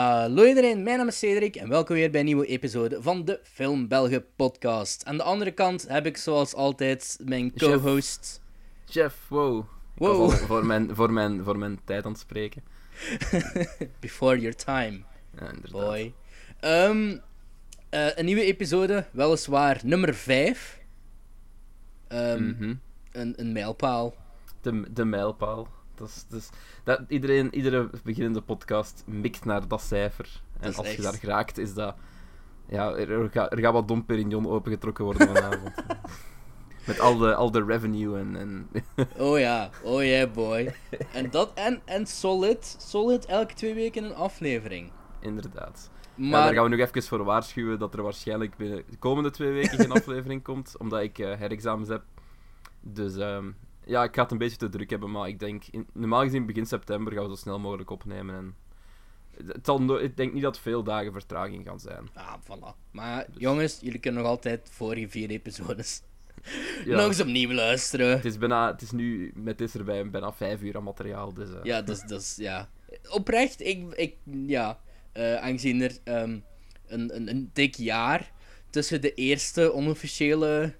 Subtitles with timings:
[0.00, 3.40] Hallo iedereen, mijn naam is Cedric en welkom weer bij een nieuwe episode van de
[3.42, 5.04] Film Belgen podcast.
[5.04, 8.40] Aan de andere kant heb ik zoals altijd mijn co-host...
[8.84, 9.64] Jeff, wow.
[10.30, 12.62] Voor mijn, voor, mijn, voor mijn tijd aan het spreken.
[14.00, 15.00] Before your time,
[15.38, 15.70] Ja, inderdaad.
[15.70, 16.14] boy.
[16.60, 17.16] Ehm,
[17.88, 20.80] eh, een nieuwe episode, weliswaar nummer 5.
[22.08, 22.74] Mhm.
[23.12, 24.14] een, een mijlpaal.
[24.60, 25.68] de, de mijlpaal.
[26.00, 26.48] Dat is,
[26.84, 30.42] dat iedereen, iedere beginnende podcast mikt naar dat cijfer.
[30.60, 31.94] En als je daar geraakt, is dat...
[32.68, 35.74] Ja, er, er gaat, er gaat wat Dom Perignon opengetrokken worden vanavond.
[36.86, 38.36] Met al de, al de revenue en...
[38.36, 38.68] en
[39.18, 40.74] Oh ja, oh yeah boy.
[41.12, 44.92] En dat, en, en solid, solid elke twee weken een aflevering.
[45.20, 45.90] inderdaad.
[46.14, 49.30] Ja, Maar, daar gaan we nog even voor waarschuwen dat er waarschijnlijk binnen de komende
[49.30, 52.02] twee weken geen aflevering komt, omdat ik eh, herexamens heb.
[52.80, 53.50] Dus ehm,
[53.86, 56.46] ja, ik ga het een beetje te druk hebben, maar ik denk, in, normaal gezien
[56.46, 58.34] begin september gaan we zo snel mogelijk opnemen.
[58.34, 58.54] En
[59.46, 62.08] het zal no- ik denk niet dat veel dagen vertraging gaan zijn.
[62.14, 62.90] ah, voilà.
[62.90, 66.02] Maar jongens, jullie kunnen nog altijd vorige vier episodes
[66.84, 68.10] Ja, nog eens opnieuw luisteren.
[68.10, 71.34] het, is bijna, het is nu met dit erbij bijna vijf uur aan materiaal.
[71.34, 72.68] Dus, eh, Ja, dat is, dat is, ja.
[73.10, 74.80] Oprecht, ik, ik ja,
[75.12, 76.38] eh, aangezien er ehm,
[76.86, 78.32] een, een, een dik jaar
[78.70, 80.74] tussen de eerste onofficiële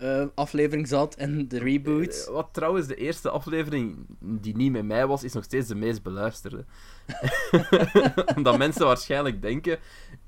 [0.00, 2.24] eh, aflevering zat en de reboot.
[2.26, 5.74] Eh, Wat trouwens, de eerste aflevering die niet met mij was, is nog steeds de
[5.74, 6.64] meest beluisterde.
[8.36, 9.78] Omdat mensen waarschijnlijk denken: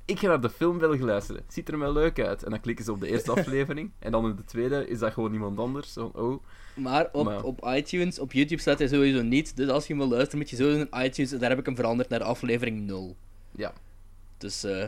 [0.05, 1.43] ik ga naar de film willen luisteren.
[1.45, 2.43] Het ziet er wel leuk uit.
[2.43, 3.91] En dan klikken ze op de eerste aflevering.
[3.99, 5.93] En dan in de tweede is dat gewoon iemand anders.
[5.93, 6.43] Zo, oh,
[6.75, 9.57] Maar op, Maar- op iTunes, op YouTube staat hij sowieso niet.
[9.57, 11.33] Dus als je hem wil luisteren, moet je sowieso naar iTunes.
[11.33, 13.17] En daar heb ik hem veranderd naar aflevering 0.
[13.57, 13.73] ja.
[14.39, 14.85] Dus eh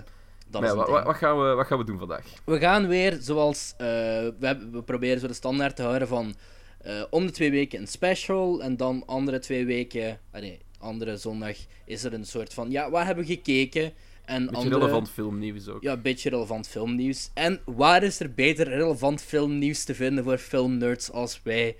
[0.52, 0.98] dat Maar is ja, een wa- ding.
[0.98, 2.24] wa- wat, gaan we, wat gaan we doen vandaag?
[2.44, 3.74] We gaan weer zoals.
[3.76, 6.34] eh, we, hebben, we proberen zo de standaard te houden van.
[6.80, 8.62] eh, om de twee weken een special.
[8.62, 10.18] En dan andere twee weken.
[10.32, 12.70] ah nee, andere zondag is er een soort van.
[12.70, 13.92] Ja, wat hebben we gekeken?
[14.24, 15.82] En Beetje andere, relevant filmnieuws ook.
[15.82, 17.30] Ja, een beetje relevant filmnieuws.
[17.34, 21.76] En waar is er beter relevant filmnieuws te vinden voor filmnerds als wij?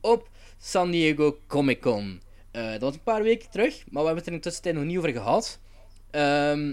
[0.00, 2.20] Op San Diego Comic Con.
[2.50, 4.74] Eh, dat was een paar weken terug, maar we hebben het er in de tussentijd
[4.74, 5.58] nog niet over gehad.
[6.10, 6.72] Ehm,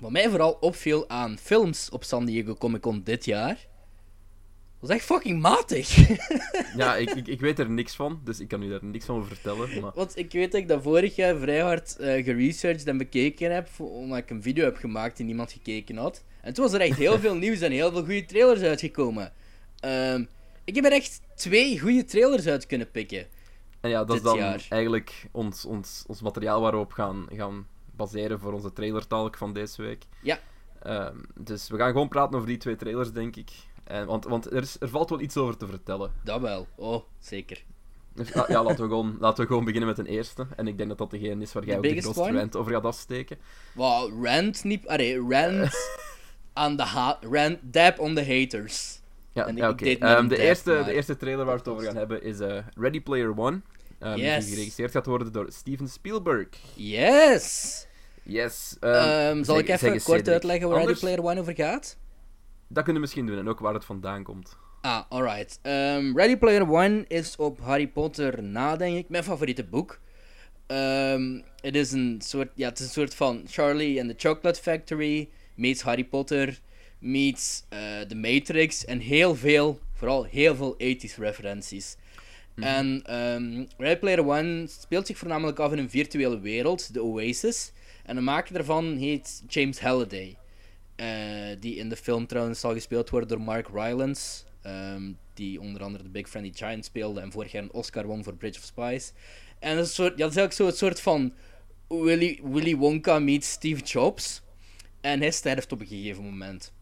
[0.00, 3.66] wat mij vooral opviel aan films op San Diego Comic Con dit jaar.
[4.80, 5.96] was echt fucking matig.
[6.76, 9.26] Ja, ik, ik, ik weet er niks van, dus ik kan u daar niks van
[9.26, 9.80] vertellen.
[9.80, 9.92] Maar...
[9.94, 13.68] Want ik weet dat ik dat vorig jaar vrij hard eh geresearched en bekeken heb.
[13.78, 16.24] Omdat ik een video heb gemaakt die niemand gekeken had.
[16.40, 19.32] En toen was er echt heel veel nieuws en heel veel goede trailers uitgekomen.
[19.80, 20.24] Ehm,
[20.64, 23.26] ik heb er echt twee goede trailers uit kunnen pikken.
[23.80, 24.66] En ja, dat is dan jaar.
[24.68, 27.66] eigenlijk ons, ons, ons materiaal waar we op gaan, gaan
[28.00, 30.04] baseren voor onze trailertalk van deze week.
[30.22, 30.38] Ja.
[30.82, 33.50] Ehm, dus we gaan gewoon praten over die twee trailers, denk ik.
[33.84, 36.12] En, want want er, is, er valt wel iets over te vertellen.
[36.24, 36.66] Dat wel.
[36.74, 37.62] Oh, zeker.
[38.14, 40.46] Dus, ja, laten we, gewoon, laten we gewoon beginnen met een eerste.
[40.56, 42.38] En ik denk dat dat degene is waar jij The ook de grootste one?
[42.38, 43.38] rant over gaat afsteken.
[43.74, 44.86] Wow, rant niet...
[44.88, 45.70] Allee, rant
[46.52, 47.18] aan de ha...
[47.30, 47.58] Rant...
[47.62, 49.00] Dab on the haters.
[49.32, 51.84] Ja, En ik- ja Ehm, de, eerste, maar- de eerste trailer waar we het over
[51.84, 53.60] gaan hebben is eh, Ready Player One.
[53.98, 54.44] ehm, Yes.
[54.44, 56.48] Die geregisseerd gaat worden door Steven Spielberg.
[56.74, 57.86] Yes!
[58.30, 58.76] Yes.
[58.80, 60.28] ehm, Ehm, zal zeg- ik even kort Cedric.
[60.28, 61.96] uitleggen waar Anders- Ready Player One over gaat?
[62.68, 64.56] Dat kunnen we misschien doen en ook waar het vandaan komt.
[64.80, 65.58] Ah, alright.
[65.62, 70.00] Ehm, Ready Player One is op Harry Potter na, denk ik, mijn favoriete boek.
[70.66, 74.60] Ehm, het is een soort, ja, het is een soort van Charlie and the Chocolate
[74.62, 76.58] Factory meets Harry Potter
[76.98, 81.96] meets eh, The Matrix en heel veel, vooral heel veel 80s referenties.
[82.54, 87.72] En ehm Ready Player One speelt zich voornamelijk af in een virtuele wereld, de Oasis.
[88.04, 90.36] En de maker daarvan heet James Halliday.
[90.96, 91.06] Eh,
[91.60, 94.44] die in de film trouwens zal gespeeld worden door Mark Rylance.
[94.62, 98.24] ehm, die onder andere de Big Friendly Giant speelde en vorig jaar een Oscar won
[98.24, 99.12] voor Bridge of Spies.
[99.58, 101.34] En dat is, soort, ja, dat is eigenlijk zo het soort van
[101.88, 104.42] Willy, Willy Wonka meets Steve Jobs.
[105.00, 106.72] En hij sterft op een gegeven moment.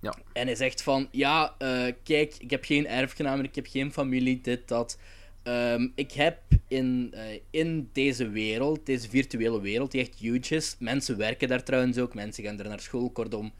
[0.00, 0.14] Ja.
[0.32, 4.40] En hij zegt van, ja, eh, kijk, ik heb geen erfgenamen, ik heb geen familie,
[4.40, 4.98] dit, dat.
[5.44, 6.38] Ehm, ik heb
[6.68, 11.62] in, eh, in deze wereld, deze virtuele wereld, die echt huge is, mensen werken daar
[11.62, 13.52] trouwens ook, mensen gaan er naar school, kortom.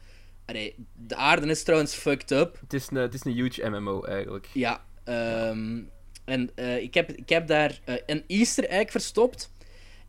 [0.45, 2.59] Allee, de aarde is trouwens fucked up.
[2.59, 4.47] Het is een, het is een huge MMO eigenlijk.
[4.53, 5.81] Ja, ehm,
[6.25, 9.53] en eh, ik, heb, ik heb daar eh, een Easter egg verstopt.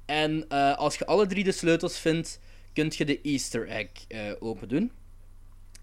[0.04, 2.40] En als je alle drie de sleutels vindt,
[2.72, 3.88] kun je de Easter egg
[4.38, 4.92] open doen.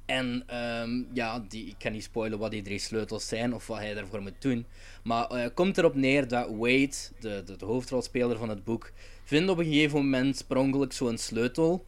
[0.05, 3.77] En ehm, ja, die, ik kan niet spoilen wat die drie sleutels zijn of wat
[3.77, 4.65] hij daarvoor moet doen.
[5.03, 8.91] Maar eh komt erop neer dat Wade, de, de, de hoofdrolspeler van het boek,
[9.23, 11.85] vindt op een gegeven moment per ongeluk zo'n sleutel.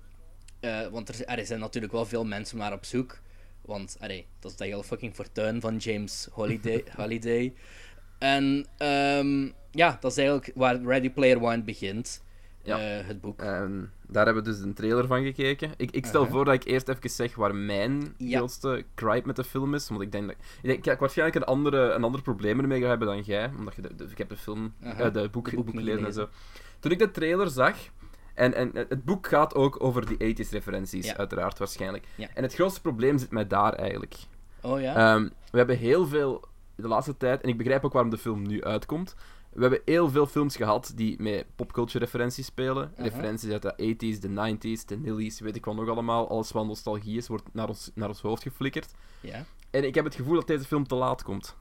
[0.59, 3.21] Eh, want er, er zijn natuurlijk wel veel mensen maar op zoek.
[3.61, 6.83] Want allee, dat is de hele fucking fortuin van James Holiday.
[6.97, 7.53] Holiday.
[8.19, 12.23] En ehm, ja, dat is eigenlijk waar Ready Player One begint.
[12.65, 12.79] Ja.
[12.79, 13.41] eh, het boek.
[13.41, 15.71] Ehm, daar hebben we dus een trailer van gekeken.
[15.77, 16.31] Ik, ik stel Aha.
[16.31, 18.37] voor dat ik eerst even zeg waar mijn Ja.
[18.37, 19.89] grootste gripe met de film is.
[19.89, 22.87] Want ik denk dat ik, denk, ik waarschijnlijk een andere, een andere probleem ermee ga
[22.87, 23.51] hebben dan jij.
[23.57, 25.03] Omdat je de, de- ik heb de film, Aha.
[25.03, 26.27] eh, de boek, De boek, gelezen en zo.
[26.79, 27.75] Toen ik de trailer zag.
[28.33, 31.17] En, en het boek gaat ook over die 80s referenties, Ja.
[31.17, 32.05] uiteraard, waarschijnlijk.
[32.15, 32.27] Ja.
[32.33, 34.15] En het grootste probleem zit mij daar eigenlijk.
[34.61, 34.95] oh ja?
[35.15, 36.43] Ehm, we hebben heel veel
[36.75, 39.15] de laatste tijd, en ik begrijp ook waarom de film nu uitkomt.
[39.55, 42.91] We hebben heel veel films gehad die met popculture referenties spelen.
[42.95, 43.03] Aha.
[43.03, 46.29] Referenties uit de 80s, de 90s, de nillies, weet ik wat nog allemaal.
[46.29, 48.91] Alles wat nostalgie is, wordt naar ons, naar ons hoofd geflikkerd.
[49.21, 49.45] ja.
[49.69, 51.55] En ik heb het gevoel dat deze film te laat komt.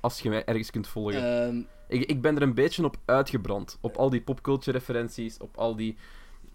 [0.00, 1.44] Als je mij ergens kunt volgen.
[1.46, 3.78] Ehm, Ik, ik ben er een beetje op uitgebrand.
[3.80, 5.96] Op al die popculture referenties, op al die.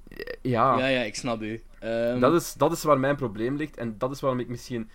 [0.08, 1.64] eh, Ja, ja, ja, ik snap u.
[1.80, 3.78] Ehm, dat, is, dat is waar mijn probleem ligt.
[3.78, 4.90] En dat is waarom ik misschien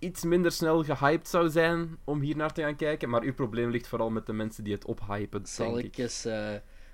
[0.00, 3.08] iets minder snel gehyped zou zijn om hier naar te gaan kijken.
[3.08, 5.98] Maar uw probleem ligt vooral met de mensen die het ophypen, Zal denk ik ik.
[5.98, 6.52] eens eh,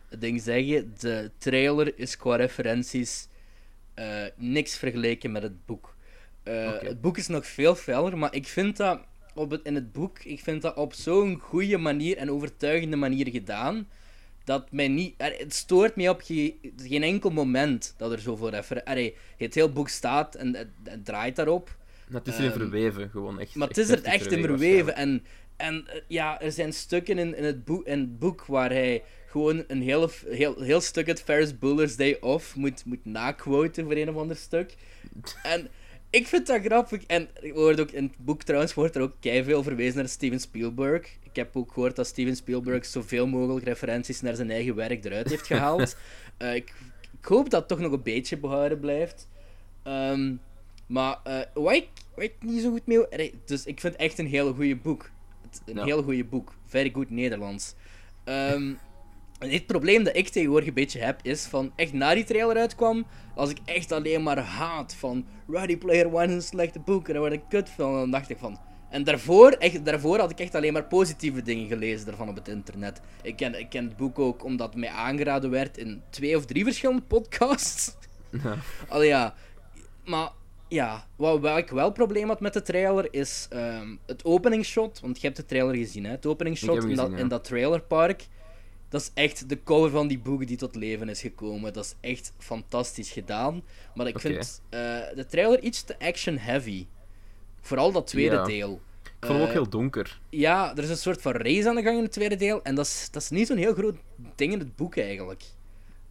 [0.08, 0.94] het ding zeggen?
[1.00, 3.28] De trailer is qua referenties
[3.94, 5.94] eh, niks vergeleken met het boek.
[6.42, 6.80] Eh.
[6.80, 9.00] Het boek is nog veel feller, maar ik vind dat
[9.34, 13.28] op het, in het boek ik vind dat op zo'n goede manier en overtuigende manier
[13.30, 13.88] gedaan.
[14.44, 15.14] Dat mij niet.
[15.18, 19.12] Het stoort mij op ge- geen enkel moment dat er zoveel referenties.
[19.36, 20.54] Het hele boek staat en
[20.84, 21.76] het draait daarop.
[22.10, 23.54] Het is erin ehm, verweven, gewoon echt.
[23.54, 24.96] Maar het is er echt in verweven.
[24.96, 25.24] En,
[25.56, 29.02] en eh, ja, er zijn stukken in, in, het boek, in het boek waar hij
[29.26, 33.96] gewoon een heel, heel, heel stuk uit Ferris Bueller's Day Off moet, moet naquoten voor
[33.96, 34.74] een of ander stuk.
[35.42, 35.68] En
[36.10, 37.04] ik vind dat grappig.
[37.06, 41.16] En wordt ook in het boek trouwens wordt er ook veel verwezen naar Steven Spielberg.
[41.22, 45.28] Ik heb ook gehoord dat Steven Spielberg zoveel mogelijk referenties naar zijn eigen werk eruit
[45.28, 45.96] heeft gehaald.
[46.36, 46.74] Eh, ik,
[47.20, 49.28] ik hoop dat het toch nog een beetje behouden blijft.
[49.82, 50.34] Ehm,
[50.86, 51.74] maar eh wat,
[52.16, 53.34] ik, niet zo goed mee...
[53.44, 55.10] Dus ik vind het echt een hele goede boek.
[55.64, 56.54] Een heel goede boek.
[56.64, 57.74] Very good Nederlands.
[58.24, 58.74] Ehm,
[59.38, 62.56] en het probleem dat ik tegenwoordig een beetje heb, is van echt na die trailer
[62.56, 67.06] uitkwam, als ik echt alleen maar haat van Ready Player One is een slechte boek
[67.06, 68.58] en daar word ik kut van, dan dacht ik van...
[68.88, 72.48] En daarvoor, echt, daarvoor had ik echt alleen maar positieve dingen gelezen daarvan op het
[72.48, 73.00] internet.
[73.22, 76.46] Ik ken, ik ken het boek ook omdat het mij aangeraden werd in twee of
[76.46, 77.94] drie verschillende podcasts.
[78.30, 78.56] Ja.
[78.88, 79.34] Allee, ja.
[80.04, 80.30] Maar
[80.68, 85.00] ja, wat, wat ik wel probleem had met de trailer is ehm, het openingsshot.
[85.00, 86.10] Want je hebt de trailer gezien, hè?
[86.10, 87.16] Het openingsshot in, dat, ja.
[87.16, 88.26] in dat trailerpark.
[88.88, 91.72] Dat is echt de cover van die boek die tot leven is gekomen.
[91.72, 93.62] Dat is echt fantastisch gedaan.
[93.94, 94.80] Maar ik vind eh,
[95.14, 96.86] de trailer iets te action-heavy.
[97.60, 98.44] Vooral dat tweede Ja.
[98.44, 98.80] deel.
[99.02, 100.20] Ik vond hem ook Eh, heel donker.
[100.30, 102.62] Ja, er is een soort van race aan de gang in het tweede deel.
[102.62, 103.96] En dat is, dat is niet zo'n heel groot
[104.34, 105.42] ding in het boek eigenlijk.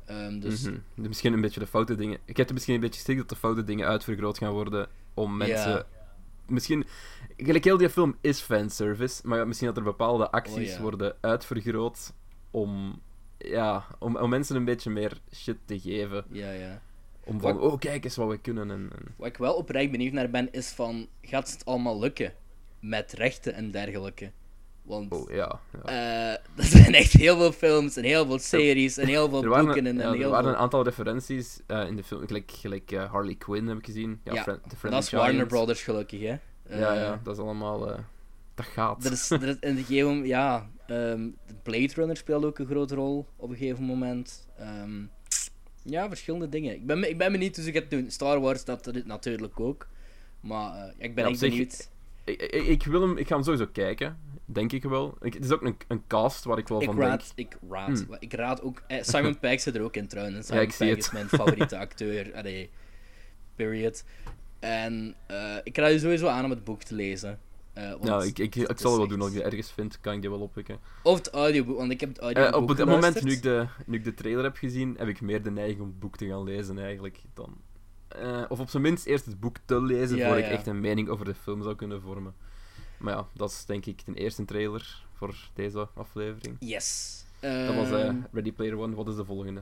[0.05, 0.77] Ehm, dus Mhm.
[0.95, 2.19] Misschien een beetje de foute dingen.
[2.25, 5.37] Ik heb er misschien een beetje schrik dat de foute dingen uitvergroot gaan worden om
[5.37, 5.71] mensen.
[5.71, 5.85] Ja.
[6.47, 6.85] Misschien.
[7.37, 10.81] Gelijk heel die film is fanservice, maar misschien dat er bepaalde acties Oh, ja.
[10.81, 12.13] worden uitvergroot
[12.51, 13.01] om.
[13.37, 16.25] Ja, om, om mensen een beetje meer shit te geven.
[16.31, 16.81] ja, ja.
[17.23, 18.71] Om van, Wat- oh kijk eens wat we kunnen.
[18.71, 19.13] En, en...
[19.15, 21.07] Wat ik wel oprecht benieuwd naar ben, is van...
[21.21, 22.33] Gaat het allemaal lukken?
[22.79, 24.31] Met rechten en dergelijke.
[24.81, 25.11] Want...
[25.13, 25.59] Oh ja.
[25.85, 26.33] ja.
[26.33, 26.41] eh,
[27.01, 29.95] echt heel veel films en heel veel series en heel veel Er waren, boeken en,
[29.97, 30.53] ja, en er waren veel...
[30.53, 32.27] een aantal referenties eh, in de film.
[32.27, 34.19] Gelijk, gelijk eh, Harley Quinn heb ik gezien.
[34.23, 35.45] Ja, Fri- Dat is Warner.
[35.45, 36.35] Brothers gelukkig, hè.
[36.63, 37.91] Eh, Ja, ja, dat is allemaal.
[37.91, 37.99] eh,
[38.55, 39.05] dat gaat.
[39.05, 40.69] Er is, er is in de gegeven moment, ja...
[40.87, 41.27] ehm,
[41.63, 44.47] Blade Runner speelt ook een grote rol op een gegeven moment.
[44.57, 45.01] Ehm,
[45.83, 46.73] ja, verschillende dingen.
[46.73, 48.11] Ik ben, ik ben benieuwd hoe ze het doen.
[48.11, 49.87] Star Wars, dat dat natuurlijk ook.
[50.39, 51.89] Maar eh, ik ben echt benieuwd.
[52.23, 55.17] Ik, ik, ik wil hem, ik ga hem sowieso kijken, denk ik wel.
[55.21, 57.07] Ik, het is ook een, een cast waar ik wel Ik van denk.
[57.07, 58.17] raad, ik raad, Hmm.
[58.19, 58.81] ik raad ook.
[58.87, 60.35] eh, Simon Pegg zit er ook in trouwens.
[60.37, 61.05] Ja, Simon ik zie Pegg het.
[61.05, 62.35] is mijn favoriete acteur.
[62.35, 62.69] Allee,
[63.55, 64.03] period.
[64.59, 67.39] En eh, ik raad je sowieso aan om het boek te lezen.
[68.01, 70.13] Ja, ik, ik, ik het zal is wel doen als ik die ergens vind, kan
[70.13, 70.79] ik die wel oppikken.
[71.03, 73.97] Of het audioboek, want ik heb het audioboek op het moment nu ik, de, nu
[73.97, 76.43] ik de trailer heb gezien, heb ik meer de neiging om het boek te gaan
[76.43, 77.21] lezen eigenlijk.
[77.33, 77.57] Dan.
[78.49, 80.49] Of op zijn minst eerst het boek te lezen, Ja, voor ik ja.
[80.51, 82.33] echt een mening over de film zou kunnen vormen.
[82.99, 86.55] Maar ja, dat is denk ik de eerste trailer voor deze aflevering.
[86.59, 87.23] Yes.
[87.39, 88.95] Dat was eh, Ehm, Ready Player One.
[88.95, 89.61] Wat is de volgende?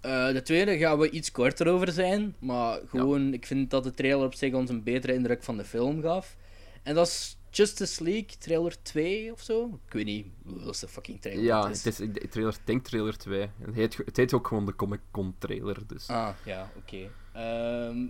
[0.00, 2.36] eh, de tweede gaan we iets korter over zijn.
[2.38, 5.64] Maar gewoon, ik vind dat de trailer op zich ons een betere indruk van de
[5.64, 6.36] film gaf.
[6.82, 9.78] En dat is Justice League, trailer 2 of zo.
[9.86, 11.84] Ik weet niet hoe de fucking trailer Ja, het is.
[11.84, 13.40] het is, ik trailer, denk trailer 2.
[13.58, 16.08] Het heet, het heet ook gewoon de Comic Con trailer, dus.
[16.08, 17.10] Ah, ja, oké.
[17.32, 18.06] Ehm,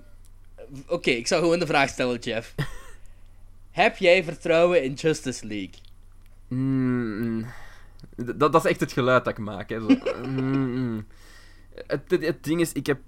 [0.88, 2.54] oké, ik zou gewoon de vraag stellen, Jeff.
[3.72, 5.74] Heb jij vertrouwen in Justice League?
[6.48, 7.46] Mm,
[8.16, 9.68] dat, dat is echt het geluid dat ik maak.
[9.68, 9.80] Hè.
[9.80, 9.86] Zo,
[10.26, 11.06] mm.
[11.86, 13.00] Het, het, het ding is, ik heb,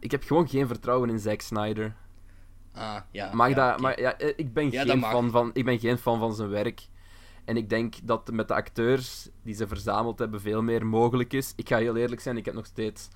[0.00, 1.94] ik heb gewoon geen vertrouwen in Zack Snyder.
[2.72, 3.34] Ah, ja.
[3.34, 3.82] Mag ja, dat, oké.
[3.82, 6.48] maar ja, eh, ik, ben Ja, geen fan van, ik ben geen fan van zijn
[6.48, 6.86] werk.
[7.44, 11.52] En ik denk dat met de acteurs die ze verzameld hebben veel meer mogelijk is.
[11.56, 13.08] Ik ga heel eerlijk zijn, ik heb nog steeds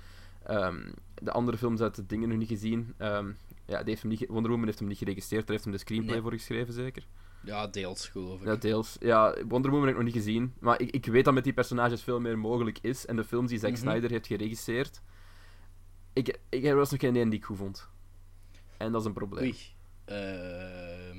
[0.43, 2.95] ehm, de andere films uit de dingen nog niet gezien.
[2.97, 3.31] Ehm,
[3.69, 5.79] ja, die heeft hem niet, Wonder Woman heeft hem niet geregistreerd, daar heeft hem de
[5.81, 6.23] screenplay Nee.
[6.23, 7.07] voor geschreven, zeker?
[7.45, 8.47] Ja, deels geloof ik.
[8.47, 8.97] Ja, deels.
[9.01, 10.55] Ja, Wonder Woman heb ik nog niet gezien.
[10.61, 13.07] Maar ik, ik weet dat met die personages veel meer mogelijk is.
[13.07, 13.81] En de films die Zack Mhm.
[13.81, 15.01] Snyder heeft geregisseerd...
[16.13, 17.89] Ik, ik, er was nog geen één die ik goed vond.
[18.77, 19.45] En dat is een probleem.
[19.45, 19.57] Oei.
[20.05, 21.17] Ehm,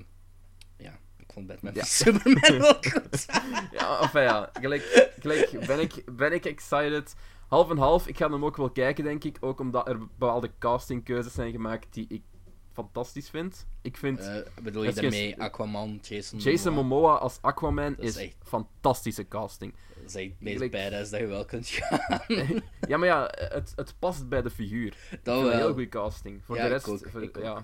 [0.77, 1.83] ja, ik vond Batman Ja.
[2.03, 3.25] Superman wel goed.
[3.71, 4.49] Ja, enfin ja.
[4.53, 7.15] Gelijk, gelijk ben, ik, ben ik excited.
[7.47, 8.07] Half en half.
[8.07, 9.37] Ik ga hem ook wel kijken, denk ik.
[9.39, 12.21] Ook omdat er bepaalde castingkeuzes zijn gemaakt die ik
[12.73, 13.67] fantastisch vind.
[13.81, 16.89] Ik vind Eh, bedoel je daarmee Aquaman, Jason Jason Momoa?
[16.99, 19.73] Momoa als Aquaman Dat is is echt- fantastische casting.
[19.95, 22.21] Dat is echt het meest Gelijk- badass dat je wel kunt gaan.
[22.87, 24.89] Ja, maar ja, het, het past bij de figuur.
[24.89, 25.51] Dat vind een wel.
[25.57, 26.45] heel goede casting.
[26.45, 27.63] Voor Ja, de ik rest, ook, voor- ik ja,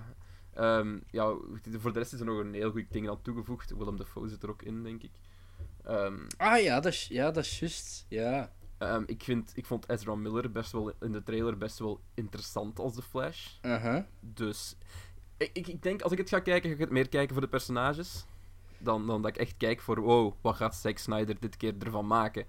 [0.53, 1.33] Ehm, ja,
[1.71, 3.73] voor de rest is er nog een heel goed ding aan toegevoegd.
[3.77, 5.11] Willem Dafoe zit er ook in, denk ik.
[5.83, 8.05] Ehm, Ah ja, dat is, ja, dat is juist.
[8.09, 8.51] Ja.
[8.77, 12.79] Ehm, ik, vind, ik vond Ezra Miller best wel in de trailer best wel interessant
[12.79, 13.47] als de Flash.
[14.19, 14.75] Dus
[15.37, 17.43] ik, ik, ik denk, als ik het ga kijken, ga ik het meer kijken voor
[17.43, 18.25] de personages.
[18.77, 22.07] Dan, dan dat ik echt kijk voor, wow, wat gaat Zack Snyder dit keer ervan
[22.07, 22.45] maken?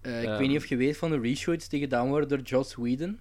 [0.00, 0.38] Eh, ik Ehm.
[0.38, 3.20] weet niet of je weet van de reshoots die gedaan worden door Joss Whedon.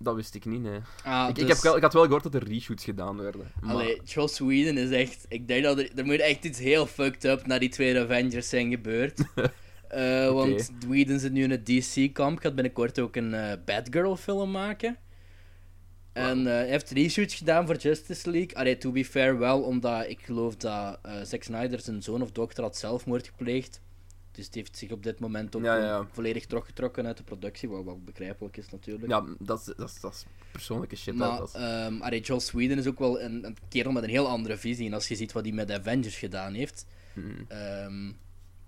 [0.00, 0.80] Dat wist ik niet, nee.
[1.04, 1.44] Ah, ik, dus...
[1.44, 3.52] ik, heb, wel- ik had wel gehoord dat er reshoots gedaan werden.
[3.60, 5.26] Maar, Allee, Joss Whedon is echt...
[5.28, 8.48] Ik denk dat er, er moet echt iets heel fucked up na die twee Avengers
[8.48, 9.20] zijn gebeurd.
[9.88, 12.38] Eh, Want Whedon zit nu in het DC-kamp.
[12.38, 14.96] Gaat binnenkort ook een eh, Batgirl-film maken.
[16.12, 18.56] En eh, hij heeft reshoots gedaan voor Justice League.
[18.56, 22.30] Allee, to be fair wel, omdat ik geloof dat eh Zack Snyder zijn zoon of
[22.32, 23.80] dochter had zelfmoord gepleegd.
[24.32, 26.06] Dus die heeft zich op dit moment ook Ja, gewoon ja.
[26.12, 27.68] volledig teruggetrokken uit de productie.
[27.68, 29.08] Wat wel begrijpelijk is natuurlijk.
[29.08, 31.14] ja, dat is, dat, is, dat is persoonlijke shit.
[31.14, 34.08] Maar dat is- ehm allee, Joss Whedon is ook wel een, een kerel met een
[34.08, 34.86] heel andere visie.
[34.86, 36.86] En als je ziet wat hij met Avengers gedaan heeft.
[37.14, 37.44] Hmm.
[37.48, 38.12] ehm,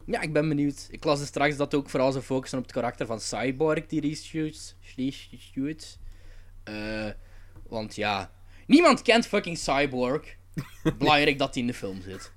[0.07, 0.89] ja, ik ben benieuwd.
[0.91, 4.01] Ik las dus straks dat ook vooral ze focussen op het karakter van Cyborg, die
[4.01, 4.75] reshoots.
[4.97, 5.99] reshoots.
[6.65, 7.09] Eh,
[7.69, 8.33] want ja,
[8.67, 10.37] niemand kent fucking Cyborg.
[10.99, 12.33] Belangrijk dat hij in de film zit.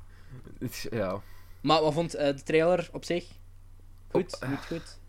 [0.91, 1.22] Ja.
[1.62, 3.25] Maar wat vond eh, de trailer op zich?
[4.12, 5.00] Goed, Op- goed, goed.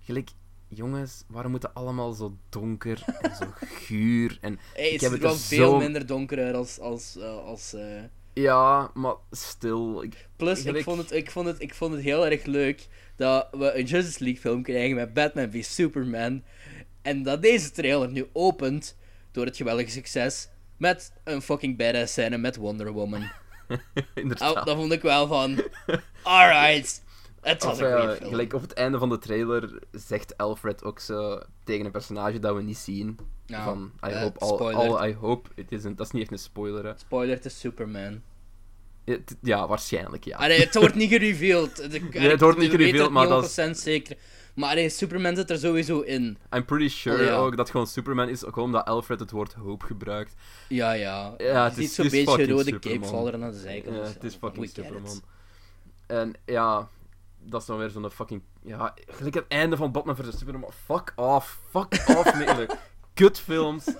[0.00, 0.30] Gelijk,
[0.68, 3.46] jongens, waarom moeten allemaal zo donker en zo
[3.86, 4.38] guur?
[4.40, 6.78] En, Hey, Ik het heb is het wel er veel minder donker als...
[6.78, 7.72] als, eh, als
[8.42, 10.02] ja, maar stil.
[10.02, 13.48] Ik, Plus, ik vond, het, ik, vond het, ik vond het heel erg leuk dat
[13.50, 16.42] we een Justice League film krijgen met Batman v Superman.
[17.02, 18.96] En dat deze trailer nu opent
[19.32, 23.30] door het geweldige succes met een fucking badass scène met Wonder Woman.
[24.14, 24.56] inderdaad.
[24.56, 25.62] Oh, dat vond ik wel van.
[26.22, 27.04] Alright.
[27.46, 28.30] Het was Of, een eh, goede film.
[28.30, 32.54] gelijk op het einde van de trailer zegt Alfred ook zo tegen een personage dat
[32.54, 33.18] we niet zien.
[33.46, 35.96] Ja, van, I eh, hope all, I hope it isn't.
[35.96, 36.92] Dat is niet echt een spoiler, hè.
[36.96, 38.22] Spoiler, het is Superman.
[39.04, 40.36] Ja, het- Ja, waarschijnlijk, ja.
[40.36, 41.88] Allee, het wordt niet gereveeld.
[42.12, 44.16] Nee, het wordt niet gereveeld, het maar dat is- 100% zeker.
[44.54, 46.38] Maar allee, Superman zit er sowieso in.
[46.54, 47.36] I'm pretty sure ja.
[47.36, 50.34] ook dat gewoon Superman is, ook omdat Alfred het woord hope gebruikt.
[50.68, 51.34] Ja, ja.
[51.38, 53.40] Ja, het je is- zo'n het beetje fucking rode Superman.
[53.40, 53.96] naar de zijkant.
[53.96, 54.68] Ja, het is fucking.
[54.68, 55.22] Superman.
[56.06, 56.88] En ja,
[57.46, 58.42] dat is dan weer zo'n fucking...
[58.62, 60.70] Ja, gelijk het einde van Batman vs Superman.
[60.84, 62.66] Fuck off, fuck off, nee.
[63.14, 63.84] Kutfilms.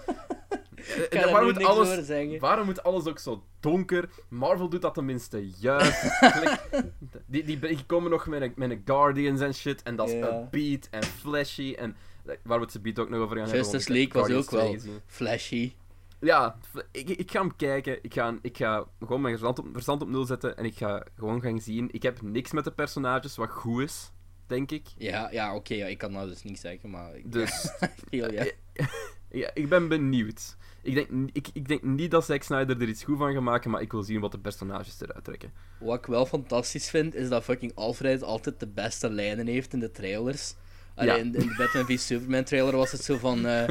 [0.87, 4.09] Eh, kan er waarom, moet alles, waarom moet alles ook zo donker?
[4.29, 6.03] Marvel doet dat tenminste juist.
[7.27, 9.83] Die, die, die komen nog met een, met een Guardians en shit.
[9.83, 10.27] En dat is Ja.
[10.27, 11.75] upbeat en flashy.
[11.79, 14.03] En eh, waar we het beat ook nog over gaan Justice hebben.
[14.03, 15.01] heb League was ook 2 wel gezien.
[15.07, 15.73] flashy.
[16.21, 16.57] Ja,
[16.93, 17.99] ik, ik ga hem kijken.
[18.03, 21.07] Ik ga, ik ga gewoon mijn verstand op, verstand op nul zetten en ik ga
[21.17, 21.89] gewoon gaan zien.
[21.93, 24.13] Ik heb niks met de personages, wat goed is,
[24.47, 24.87] denk ik.
[24.97, 27.71] Ja, ja oké, ja, ik kan nou dus niet zeggen, maar ik Dus
[28.11, 28.45] feel ja.
[29.31, 30.57] ja, ik ben benieuwd.
[30.83, 33.71] Ik denk, ik, ik denk niet dat Zack Snyder er iets goed van gaat maken,
[33.71, 35.53] maar ik wil zien wat de personages eruit trekken.
[35.79, 39.81] Wat ik wel fantastisch vind, is dat fucking Alfred altijd de beste lijnen heeft in
[39.81, 40.55] de trailers.
[40.95, 41.17] Allee, Ja.
[41.17, 43.47] in, in de Batman v Superman trailer was het zo van...
[43.47, 43.69] eh,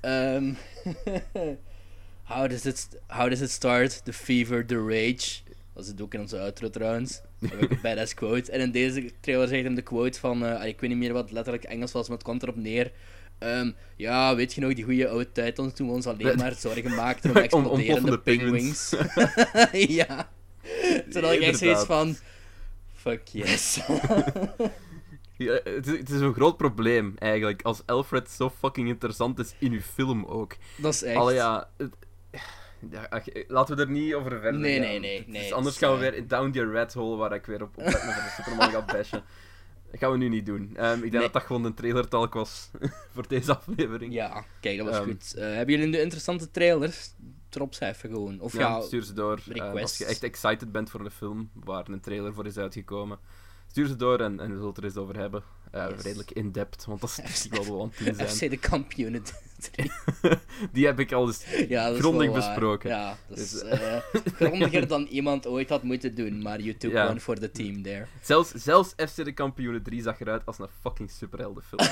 [0.34, 0.52] ehm,
[2.26, 4.04] how, does it, how does it start?
[4.04, 5.40] The fever, the rage.
[5.74, 7.20] Dat is het ook in onze outro trouwens.
[7.38, 8.52] Dat ik een badass quote.
[8.52, 10.44] En in deze trailer zegt hem de quote van...
[10.44, 12.92] eh, ik weet niet meer wat letterlijk Engels was, maar het komt erop neer.
[13.38, 16.94] Ehm, ja, weet je nog, die goede oude tijd toen we ons alleen maar zorgen
[16.94, 18.94] maakten om exploderende penguins.
[20.00, 20.28] ja.
[21.10, 22.16] Terwijl ik echt zoiets van...
[22.94, 23.78] Fuck yes.
[25.38, 29.54] Ja, het, is, het is een groot probleem, eigenlijk, als Alfred zo fucking interessant is
[29.58, 30.56] in uw film ook.
[30.76, 31.16] dat is echt...
[31.16, 31.68] Allee, ja...
[31.76, 31.94] het-
[32.90, 34.88] ja, laten we er niet over verder Nee, gaan.
[34.88, 37.62] nee, nee, is- nee, anders gaan we weer down the rat hole waar ik weer
[37.62, 39.22] op, op Batman vs Superman ga bashen.
[39.90, 40.70] Dat gaan we nu niet doen.
[40.76, 41.22] Ehm, ik denk Nee.
[41.22, 42.70] dat dat gewoon een trailer talk was
[43.14, 44.12] voor deze aflevering.
[44.12, 45.04] Ja, kijk, dat was Ehm.
[45.04, 45.34] goed.
[45.34, 47.14] Eh, hebben jullie de interessante trailers?
[47.70, 48.40] Ze even gewoon.
[48.40, 49.40] Of ja, Ja, stuur ze door.
[49.52, 53.18] Eh, als je echt excited bent voor een film waar een trailer voor is uitgekomen,
[53.66, 55.42] stuur ze door en, en we zullen het er eens over hebben.
[55.76, 56.02] Eh, Yes.
[56.02, 58.28] Redelijk in-depth, want dat is misschien wel wel aan het doen zijn.
[58.28, 59.22] FC de kampioenen.
[60.72, 62.90] Die heb ik al eens ja, grondig besproken.
[62.90, 63.96] Ja, dat is Dus, eh,
[64.34, 67.08] grondiger dan iemand ooit had moeten doen, maar you took Ja.
[67.10, 68.06] one for the team there.
[68.22, 71.88] Zelfs, zelfs FC de Kampioenen 3 zag eruit als een fucking superheldenfilm.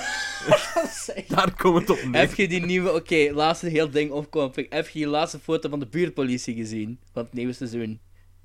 [1.29, 2.21] Daar komt het op neer.
[2.21, 4.67] Heb je die nieuwe, oké, laatste heel ding opkomen.
[4.69, 6.99] Heb je die laatste foto van de buurtpolitie gezien?
[7.13, 8.01] Van het nieuwe seizoen?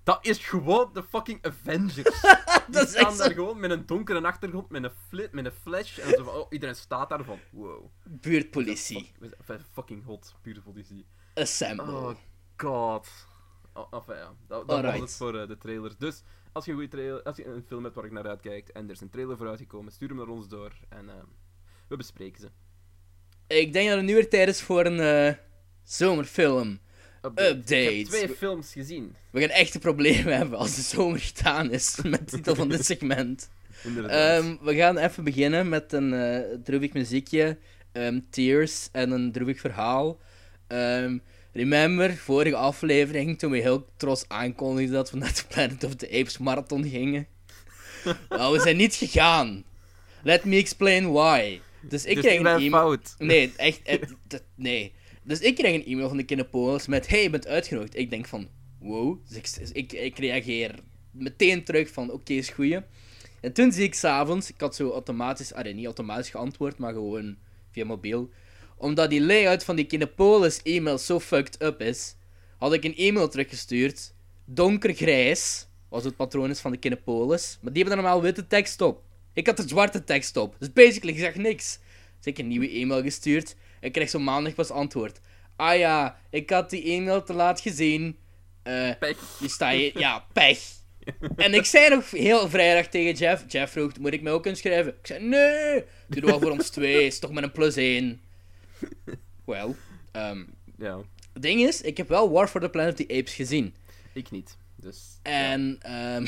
[0.10, 1.96] Dat is gewoon de fucking Avengers.
[2.72, 5.52] Die is staan echt daar gewoon met een donkere achtergrond, met een, flit, met een
[5.52, 5.98] flash.
[5.98, 7.86] En zo van, oh, iedereen staat daar van, wow.
[8.04, 9.12] Buurtpolitie.
[9.20, 10.90] We zijn fucking hot, DC.
[11.34, 11.86] Assemble.
[11.86, 12.16] Oh
[12.58, 13.08] god.
[13.74, 14.34] Oh, enfin, ja.
[14.48, 15.00] Dat, dat was Alright.
[15.00, 15.98] het voor eh, de trailers.
[15.98, 18.70] Dus, als je, een goede trailer, als je een film hebt waar ik naar uitkijk
[18.70, 21.26] en er is een trailer voor uitgekomen, stuur hem naar ons door en ehm,
[21.88, 22.50] we bespreken ze.
[23.56, 25.34] Ik denk dat het nu weer tijd is voor een eh,
[25.84, 26.80] zomerfilm.
[27.22, 27.76] Update.
[27.76, 29.16] Ik heb twee films gezien.
[29.30, 32.86] We gaan echte problemen hebben als de zomer gedaan is met de titel van dit
[32.92, 33.50] segment.
[33.84, 34.44] Inderdaad.
[34.44, 37.58] Ehm, we gaan even beginnen met een eh droevig muziekje,
[37.92, 40.20] ehm, Tears en een droevig verhaal.
[40.68, 41.18] Ehm,
[41.54, 46.08] remember, vorige aflevering, toen we heel trots aankondigden dat we naar de Planet of the
[46.08, 47.28] Apes marathon gingen?
[48.30, 49.64] nou, we zijn niet gegaan.
[50.24, 51.60] Let me explain why.
[51.82, 52.70] Dus ik dus een e-mail...
[52.70, 53.16] fout.
[53.18, 54.00] Nee, echt, eh,
[54.56, 54.94] nee.
[55.30, 57.96] Dus ik kreeg een e-mail van de Kinepolis met, hey, je bent uitgenodigd.
[57.98, 58.48] Ik denk van,
[58.80, 59.18] wow.
[59.28, 60.76] Dus ik, ik, reageer
[61.12, 62.80] meteen terug van, oké, is goeie.
[63.42, 67.38] En toen zie ik s'avonds, ik had zo automatisch, ah, niet automatisch geantwoord, maar gewoon
[67.72, 68.30] via mobiel.
[68.78, 72.16] Omdat die layout van die Kinepolis e-mail zo fucked up is,
[72.58, 74.14] had ik een e-mail teruggestuurd.
[74.46, 77.58] Donkergrijs, was het patroon is van de Kinepolis.
[77.62, 79.04] Maar die hebben er normaal witte tekst op.
[79.34, 80.56] Ik had er zwarte tekst op.
[80.60, 81.80] Dus basically, ik zeg niks.
[82.18, 83.56] Dus ik een nieuwe e-mail gestuurd.
[83.82, 85.20] Ik kreeg zo maandag pas antwoord.
[85.56, 88.18] Ah ja, ik had die e-mail te laat gezien.
[88.64, 89.18] Eh, Pech.
[89.40, 89.92] je sta je...
[89.96, 90.60] Ja, pech.
[91.36, 93.44] En ik zei nog heel vrijdag tegen Jeff.
[93.48, 94.92] Jeff vroeg, moet ik mij ook inschrijven?
[95.00, 95.84] Ik zei, nee.
[96.08, 97.06] Doe wel voor ons twee.
[97.06, 98.22] Is toch met een plus één.
[99.46, 99.76] Wel,
[100.12, 100.44] ehm,
[100.78, 100.98] Ja,
[101.34, 103.74] het ding is, ik heb wel War for the Planet of the Apes gezien.
[104.14, 104.58] ik niet.
[104.76, 104.98] Dus.
[105.22, 106.26] En, ehm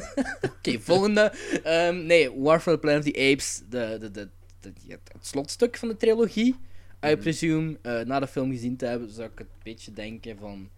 [0.56, 1.32] oké, volgende.
[1.64, 4.28] Ehm, nee, War for the Planet of the Apes, de, de, de,
[4.60, 6.56] de- ja, het slotstuk van de trilogie.
[7.06, 7.18] I Mhm.
[7.18, 10.68] presume, eh, na de film gezien te hebben, zou ik een beetje denken van...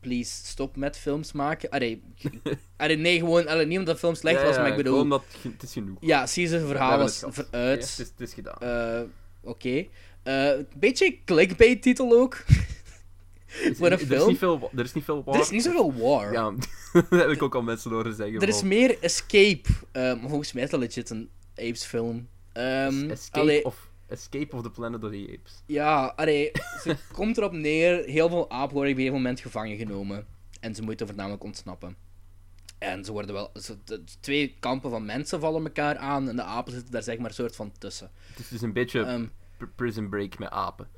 [0.00, 1.70] Please, stop met films maken.
[1.70, 2.02] Allee,
[2.76, 4.92] allee nee, gewoon, allee, niet omdat de film slecht Ja, was, maar ik bedoel...
[4.92, 5.96] gewoon dat het is genoeg.
[6.00, 7.48] Ja, Caesar's verhaal was het.
[7.50, 8.58] Ja, het, is, het is gedaan.
[8.58, 9.00] Eh,
[9.42, 9.86] Oké.
[10.22, 12.34] Eh, een beetje clickbait-titel ook.
[13.74, 14.28] Voor een er, Is film.
[14.28, 15.34] niet veel, er is niet veel war.
[15.34, 16.32] Er is niet zoveel war.
[16.32, 16.50] Ja,
[16.92, 18.40] dat heb ik ook al mensen horen zeggen.
[18.40, 19.68] Er is meer Escape.
[19.92, 22.28] eh, volgens mij is dat legit een Apes film.
[22.52, 25.62] Ehm, Escape, allee, of, Escape of the Planet of the Apes.
[25.66, 26.50] Ja, allee,
[26.82, 28.04] ze komt erop neer.
[28.04, 30.26] Heel veel apen worden op een gegeven moment gevangen genomen.
[30.60, 31.96] En ze moeten voornamelijk ontsnappen.
[32.78, 33.50] En ze worden wel...
[33.54, 36.28] Ze, de twee kampen van mensen vallen elkaar aan.
[36.28, 38.10] En de apen zitten daar zeg maar een soort van tussen.
[38.30, 40.88] Het is dus een beetje pr- Prison Break met apen.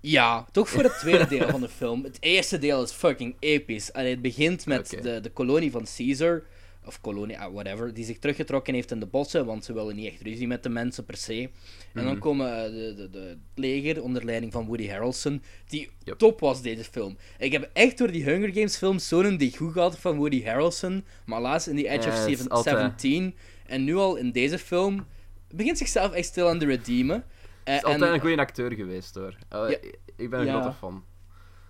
[0.00, 2.04] Ja, toch voor het tweede deel van de film.
[2.04, 3.92] Het eerste deel is fucking episch.
[3.92, 6.42] Allee, het begint met de, de kolonie van Caesar,
[6.86, 10.12] of kolonie, ah, whatever, die zich teruggetrokken heeft in de bossen, want ze willen niet
[10.12, 11.42] echt ruzie met de mensen per se.
[11.42, 11.50] En
[11.92, 12.18] dan Mhm.
[12.18, 16.18] komen eh, de, de, de het leger onder leiding van Woody Harrelson, die Yep.
[16.18, 17.16] top was deze film.
[17.38, 21.04] Ik heb echt door die Hunger Games films zo'n die goed gehad van Woody Harrelson,
[21.26, 23.34] maar laatst in die Edge Ja, of Seven- altijd- 17
[23.66, 25.06] en nu al in deze film
[25.54, 27.16] begint zichzelf echt stil aan te redeemen.
[27.64, 29.36] Eh, Het is en- altijd een goede acteur geweest hoor.
[29.48, 29.76] Eh, Ja.
[30.16, 30.60] Ik ben een Ja.
[30.60, 31.04] grote fan.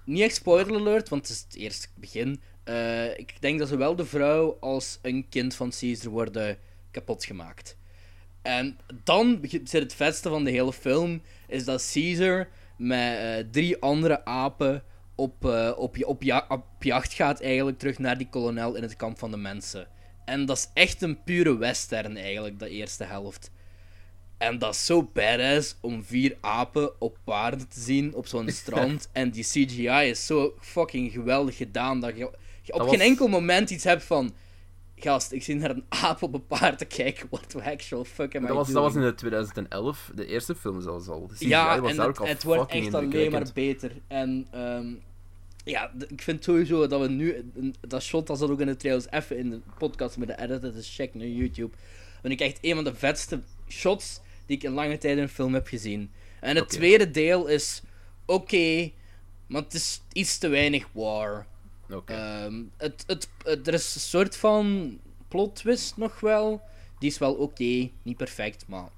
[0.05, 2.41] Niet echt spoiler alert, want het is het eerste begin.
[2.67, 6.59] Eh, ik denk dat zowel de vrouw als een kind van Caesar worden
[6.91, 7.77] kapot gemaakt.
[8.43, 12.49] En dan zit het vetste van de hele film, is dat Caesar
[12.79, 14.83] met eh, drie andere apen
[15.15, 18.97] op, eh, op, op, ja- op jacht gaat eigenlijk terug naar die kolonel in het
[18.97, 19.87] kamp van de mensen.
[20.25, 23.51] En dat is echt een pure western eigenlijk, de eerste helft.
[24.39, 29.09] En dat is zo badass om vier apen op paarden te zien op zo'n strand.
[29.13, 32.31] en die CGI is zo fucking geweldig gedaan dat je,
[32.67, 34.35] je op geen enkel moment iets hebt van...
[34.99, 37.27] Gast, ik zit naar een aap op een paard te kijken.
[37.31, 40.55] What the actual fuck am I Dat was, dat was in de 2011, de eerste
[40.55, 41.27] film zelfs al.
[41.27, 43.93] De CGI Ja, was en daar het, al het wordt echt alleen maar beter.
[44.07, 44.95] En ehm,
[45.65, 47.51] ja, ik vind sowieso dat we nu...
[47.81, 50.63] Dat shot, dat zat ook in de trailers, even in de podcast met de edit,
[50.63, 51.77] dus check naar YouTube.
[52.23, 55.29] Want ik echt een van de vetste shots die ik in lange tijd in een
[55.29, 56.11] film heb gezien.
[56.41, 57.83] En het tweede deel is
[58.25, 58.91] oké,
[59.47, 61.47] maar het is iets te weinig war.
[61.91, 62.13] Oké.
[62.13, 66.61] Ehm, het, het, het- er is een soort van plot twist nog wel.
[66.99, 68.89] Die is wel oké, niet perfect, maar.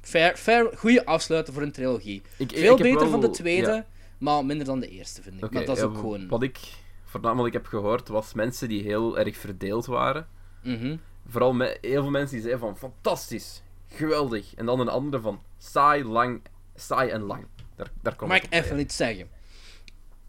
[0.00, 2.22] Fair, fair, goede afsluiter voor een trilogie.
[2.36, 3.86] Ik- Veel ik beter wel- van de tweede, ja.
[4.18, 5.50] Maar minder dan de eerste, vind ik.
[5.50, 6.28] Maar dat is ja, ook gewoon...
[6.28, 6.58] Wat ik
[7.04, 10.28] voornamelijk heb gehoord, was mensen die heel erg verdeeld waren.
[10.62, 10.96] Mhm.
[11.28, 14.54] Vooral heel veel mensen die zeiden van fantastisch, geweldig.
[14.54, 16.42] En dan een andere van saai, lang,
[16.74, 17.46] saai en lang.
[17.76, 19.28] Daar, daar komt Mag het ik even iets zeggen?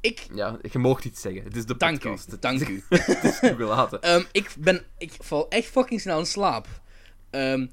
[0.02, 0.28] Ik...
[0.34, 1.44] Ja, je moogt iets zeggen.
[1.44, 2.32] Het is de Dank u, podcast.
[2.32, 2.84] Het dank u.
[2.90, 4.02] Het is toegelaten.
[4.02, 6.68] Ehm, ik, ben, ik val echt fucking snel in slaap.
[7.30, 7.68] Ehm,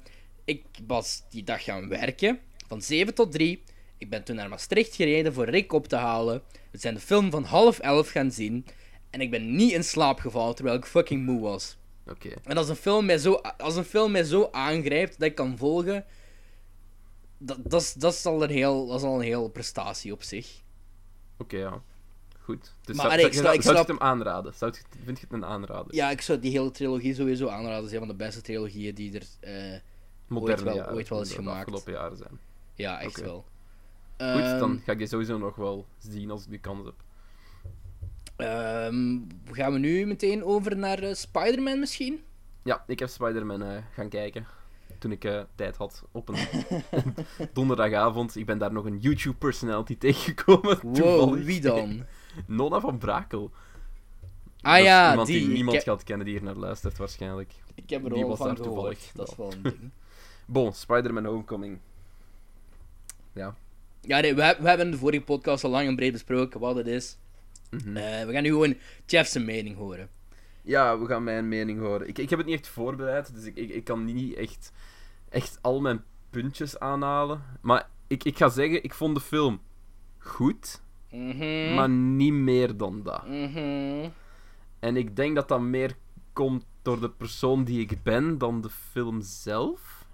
[0.45, 3.63] ik was die dag gaan werken, van 7 tot 3.
[3.97, 6.41] Ik ben toen naar Maastricht gereden voor Rick op te halen.
[6.71, 8.65] We zijn de film van half 11 gaan zien.
[9.09, 11.77] En ik ben niet in slaap gevallen terwijl ik fucking moe was.
[12.07, 12.29] Oké.
[12.43, 15.57] En als een film mij zo, als een film mij zo aangrijpt dat ik kan
[15.57, 16.05] volgen,
[17.37, 20.23] dat, dat, is, dat, is al een heel, dat is al een hele prestatie op
[20.23, 20.61] zich.
[21.37, 21.81] Oké, ja.
[22.47, 22.73] Goed.
[22.81, 24.53] Dus Maar, zou, ik zou, snap- ik zou je snap- het hem aanraden?
[24.53, 25.95] Zou je, het- vind je het een aanrader?
[25.95, 27.75] Ja, ik zou die hele trilogie sowieso aanraden.
[27.75, 29.79] Het is een van de beste trilogieën die er eh,
[30.27, 31.57] Moderne wel- ooit wel is de gemaakt.
[31.59, 32.39] afgelopen jaren zijn.
[32.73, 33.45] Ja, echt wel.
[34.17, 36.93] Goed, Ehm, dan ga ik die sowieso nog wel zien als ik die kans heb.
[38.35, 39.17] ehm,
[39.51, 42.23] gaan we nu meteen over naar eh, Spider-Man misschien?
[42.63, 44.45] Ja, ik heb Spider-Man eh, gaan kijken.
[44.99, 46.37] Toen ik tijd had op een
[47.53, 48.35] donderdagavond.
[48.35, 50.79] Ik ben daar nog een YouTube-personality tegengekomen.
[50.81, 52.05] Wow, wie dan?
[52.45, 53.51] Nona van Brakel.
[54.61, 55.47] Ah Dat is ja, iemand die, die.
[55.47, 57.53] niemand heb, gaat kennen die hier naar luistert, waarschijnlijk.
[57.75, 58.73] ik heb er die al was van daar gehoord.
[58.73, 59.51] toevallig Dat is wel.
[59.51, 59.91] een ding.
[60.45, 61.79] Bon, Spider-Man Homecoming.
[63.33, 63.55] Ja.
[64.01, 66.75] Ja, nee, we, we hebben in de vorige podcast al lang en breed besproken wat
[66.75, 67.17] het is.
[67.69, 67.97] Mhm.
[67.97, 70.09] Eh, we gaan nu gewoon Jeff's mening horen.
[70.61, 72.07] Ja, we gaan mijn mening horen.
[72.07, 74.71] Ik, ik heb het niet echt voorbereid, dus ik, ik, ik kan niet echt,
[75.29, 77.41] echt al mijn puntjes aanhalen.
[77.61, 79.61] Maar ik, ik ga zeggen, ik vond de film
[80.17, 81.73] goed, Mhm.
[81.73, 83.27] maar niet meer dan dat.
[83.27, 84.09] Mhm.
[84.79, 85.95] En ik denk dat dat meer
[86.33, 90.05] komt door de persoon die ik ben dan de film zelf.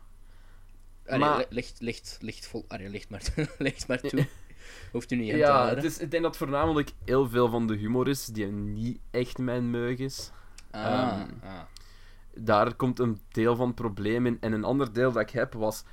[1.05, 2.65] Allee, Maar- licht, licht, licht vol...
[2.67, 4.27] Allee, licht maar, licht maar toe.
[4.91, 7.75] Hoeft u niet te Ja, het is, ik denk dat voornamelijk heel veel van de
[7.75, 10.31] humor is die niet echt mijn meug is.
[10.71, 11.59] Ah, Ehm, ah.
[12.35, 14.37] daar komt een deel van het probleem in.
[14.39, 15.83] En een ander deel dat ik heb was.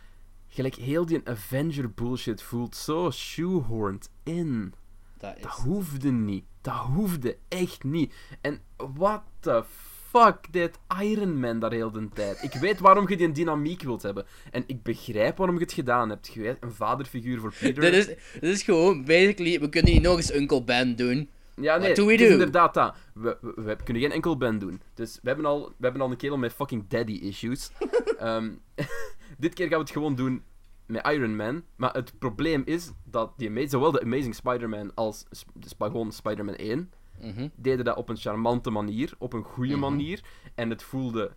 [0.48, 4.74] Gelijk heel die Avenger bullshit voelt zo shoehorned in.
[5.20, 5.42] Dat is...
[5.42, 6.44] Dat hoefde niet.
[6.60, 8.14] Dat hoefde echt niet.
[8.40, 9.64] En what the
[10.10, 12.42] fuck deed Iron Man daar heel de tijd?
[12.42, 14.26] Ik weet waarom je die dynamiek wilt hebben.
[14.50, 16.34] En ik begrijp waarom je het gedaan hebt.
[16.34, 17.82] Je weet, een vaderfiguur voor Peter.
[17.90, 21.30] Dit is, dit is gewoon, basically, we kunnen hier nog eens Uncle Ben doen.
[21.60, 22.94] Ja, nee, do we inderdaad dat.
[23.14, 24.80] We, we, we kunnen geen enkel band doen.
[24.94, 27.70] Dus we hebben al, we hebben al een kerel met fucking daddy issues.
[28.18, 28.50] Ehm,
[29.38, 30.42] dit keer gaan we het gewoon doen
[30.90, 31.62] met Iron Man.
[31.76, 36.90] Maar het probleem is dat die zowel de Amazing Spider-Man als de gewoon Spider-Man 1
[37.20, 37.48] Mhm.
[37.56, 39.80] deden dat op een charmante manier, op een goede Mhm.
[39.80, 40.24] manier.
[40.54, 41.32] En het voelde,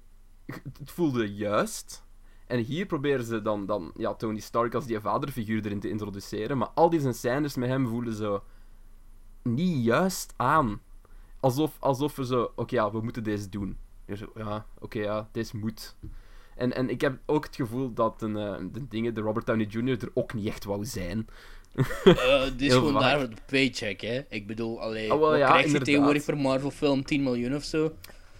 [0.80, 2.06] het voelde juist.
[2.48, 6.58] En hier proberen ze dan, dan ja, Tony Stark als die vaderfiguur erin te introduceren.
[6.58, 8.44] Maar al die zijn scènes met hem voelen zo
[9.44, 10.82] niet juist aan.
[11.40, 13.78] Alsof, alsof we zo, oké, ja, we moeten deze doen.
[14.36, 15.96] Ja, oké, ja, deze moet.
[16.56, 19.66] En, en ik heb ook het gevoel dat een, eh, de dingen, de Robert Downey
[19.66, 20.02] Jr.
[20.04, 21.28] er ook niet echt wou zijn.
[22.04, 23.02] Eh, dit is gewoon vaak.
[23.02, 24.22] daar voor de paycheck, hè.
[24.30, 27.04] Ik bedoel, alleen Ah, wel, wat ja, krijgt je tegenwoordig per Marvel-film?
[27.04, 27.92] 10 miljoen of zo?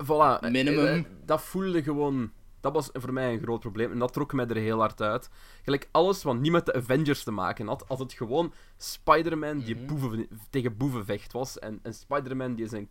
[0.04, 0.40] Voilà.
[0.42, 1.06] eh, Minimum.
[1.26, 2.32] dat voelde gewoon...
[2.62, 3.92] Dat was voor mij een groot probleem.
[3.92, 5.30] En dat trok mij er heel hard uit.
[5.64, 7.88] Gelijk alles wat niet met de Avengers te maken had.
[7.90, 9.86] Als het gewoon Spider-Man die Mhm.
[9.86, 11.60] boeven, tegen boeven vecht was.
[11.60, 12.90] En een Spider-Man die zijn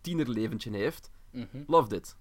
[0.00, 1.10] tienerleventje heeft.
[1.30, 1.46] Mhm.
[1.66, 2.16] Loved it.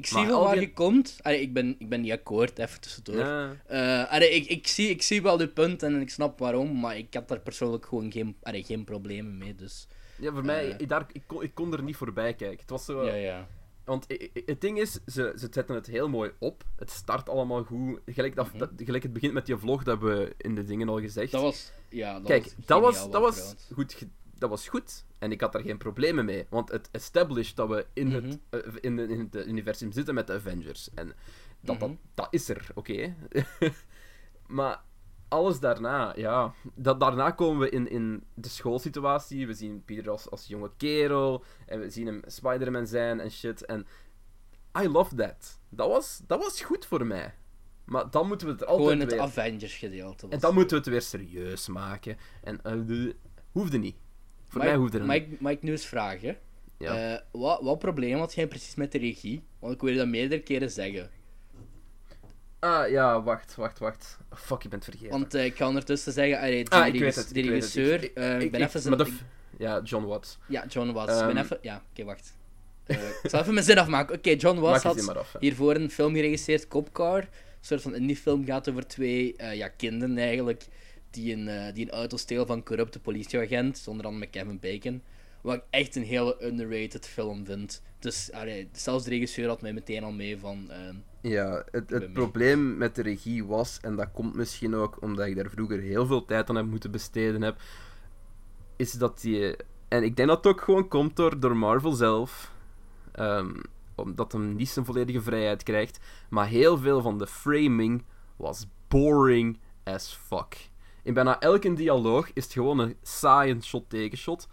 [0.00, 1.18] Ik zie Maar wel waar je komt.
[1.22, 3.16] Allee, ik, ben, ik ben niet akkoord, even tussendoor.
[3.16, 3.56] Ja.
[3.66, 6.96] Eh, allee, ik, ik, zie, ik zie wel je punt en ik snap waarom, maar
[6.96, 9.54] ik had daar persoonlijk gewoon geen, allee, geen problemen mee.
[9.54, 9.86] Dus,
[10.16, 10.74] Ja, voor mij, Eh.
[10.78, 12.60] ik, daar, ik, kon, ik kon er niet voorbij kijken.
[12.60, 13.04] Het was zo...
[13.04, 13.46] ja, ja.
[13.84, 14.06] Want
[14.46, 16.64] het ding is, ze, ze zetten het heel mooi op.
[16.76, 18.00] Het start allemaal goed.
[18.06, 18.58] Gelijk, dat, Mhm.
[18.58, 21.32] dat- gelijk het begint met die vlog, dat hebben we in de dingen al gezegd.
[21.32, 24.06] Dat was, ja, dat Kijk, was dat, was, dat, was goed,
[24.40, 25.04] dat was goed.
[25.18, 26.46] En ik had daar geen problemen mee.
[26.50, 28.14] Want het established dat we in, Mhm.
[28.24, 30.90] het, eh, in, de- in het universum zitten met de Avengers.
[30.94, 31.14] En
[31.60, 31.88] dat, Mhm.
[31.88, 33.14] dat, dat is er, oké.
[34.46, 34.82] maar
[35.28, 36.54] alles daarna, ja.
[36.74, 39.46] Dat, daarna komen we in, in de schoolsituatie.
[39.46, 41.44] We zien Peter als, als jonge kerel.
[41.66, 43.64] En we zien hem Spider-Man zijn en shit.
[43.66, 43.86] En
[44.82, 45.60] I love that.
[45.68, 47.34] Dat was, dat was goed voor mij.
[47.84, 49.20] Maar dan moeten we het altijd Gewoon het weer...
[49.20, 50.26] Avengers gedeelte.
[50.28, 52.16] En dan moeten we het weer serieus maken.
[52.42, 53.16] En de-
[53.50, 53.96] hoefde niet.
[54.50, 54.76] Voor mij
[55.20, 55.32] niet.
[55.32, 56.36] ik, mag ik nu eens vragen?
[56.78, 57.12] Ja.
[57.12, 59.42] Eh, wat, wat probleem had jij precies met de regie?
[59.58, 61.10] Want ik wil je dat meerdere keren zeggen.
[62.58, 64.18] Ah, ja, wacht, wacht, wacht.
[64.32, 65.10] Oh, fuck, je bent vergeten.
[65.10, 67.30] Want eh, ik ga ondertussen zeggen, allee, die, ah, ik weet het.
[67.30, 68.96] regisseur, Ik- eh, ik ben even zijn...
[68.96, 69.12] de
[69.58, 70.38] Ja, John Watts.
[70.48, 71.18] Ja, John Watts.
[71.18, 71.58] Ben Ehm, even...
[71.62, 72.38] Ja, oké, wacht.
[72.86, 74.16] Ik zal even mijn zin afmaken.
[74.16, 75.34] Oké, John Watts had af.
[75.38, 77.18] hiervoor een film geregisseerd, Cop Car.
[77.20, 77.26] Een
[77.60, 80.66] soort van indie film gaat over twee ja, kinderen eigenlijk,
[81.10, 85.02] die een, eh, die een auto steelt van corrupte politieagent, zonder dan met Kevin Bacon.
[85.42, 87.82] Wat ik echt een hele underrated film vind.
[87.98, 90.70] Dus allee, zelfs de regisseur had mij meteen al mee van...
[90.70, 92.10] ehm, Ja, het, het mee.
[92.10, 96.06] probleem met de regie was, en dat komt misschien ook omdat ik daar vroeger heel
[96.06, 97.56] veel tijd aan heb moeten besteden heb,
[98.76, 99.56] is dat die...
[99.88, 102.52] En ik denk dat het ook gewoon komt door, door Marvel zelf,
[103.12, 103.50] ehm,
[103.94, 105.98] omdat hem niet zijn volledige vrijheid krijgt,
[106.30, 108.04] maar heel veel van de framing
[108.36, 110.69] was boring as fuck.
[111.02, 114.48] In bijna elke dialoog is het gewoon een saaie shot tegen shot.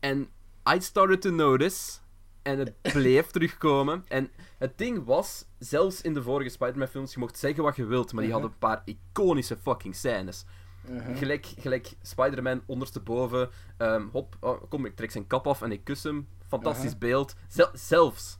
[0.00, 0.28] En
[0.74, 1.98] I started to notice.
[2.42, 4.04] En het bleef terugkomen.
[4.08, 8.12] En het ding was, zelfs in de vorige Spider-Man-films, je mocht zeggen wat je wilt,
[8.12, 8.40] maar die Mhm.
[8.42, 10.44] hadden een paar iconische fucking scènes.
[10.90, 11.16] uh-huh.
[11.18, 13.50] Gelijk, gelijk Spider-Man ondersteboven.
[13.76, 16.28] ehm, hop, oh, kom, ik trek zijn kap af en ik kus hem.
[16.48, 16.98] Fantastisch Uh-huh.
[17.00, 17.34] beeld.
[17.48, 18.38] Zel- zelfs,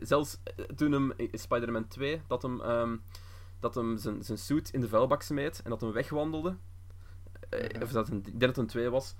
[0.00, 2.96] zelfs eh, toen hem in Spider-Man 2, dat hem, ehm,
[3.60, 6.56] dat hem zijn, zijn suit in de vuilbak smeet en dat hem wegwandelde.
[7.48, 7.82] Eh, Uh-huh.
[7.82, 9.14] Of dat een, ik denk dat het een 2 was.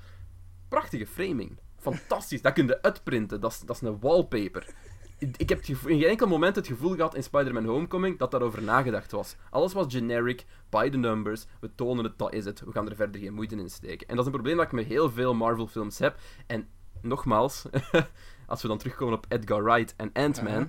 [0.68, 1.58] Prachtige framing.
[1.78, 2.42] Fantastisch.
[2.42, 3.40] dat kun je uitprinten.
[3.40, 4.74] Dat is, dat is een wallpaper.
[5.18, 8.62] Ik heb gevoel- in geen enkel moment het gevoel gehad in Spider-Man Homecoming dat daarover
[8.62, 9.36] nagedacht was.
[9.50, 12.60] Alles was generic, by the numbers, we tonen het, dat is het.
[12.60, 14.06] We gaan er verder geen moeite in steken.
[14.08, 16.18] En dat is een probleem dat ik met heel veel Marvel-films heb.
[16.46, 16.68] En
[17.02, 17.64] nogmaals,
[18.46, 20.68] als we dan terugkomen op Edgar Wright en Ant-Man, Uh-huh.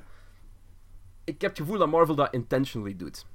[1.24, 3.26] ik heb het gevoel dat Marvel dat intentionally doet.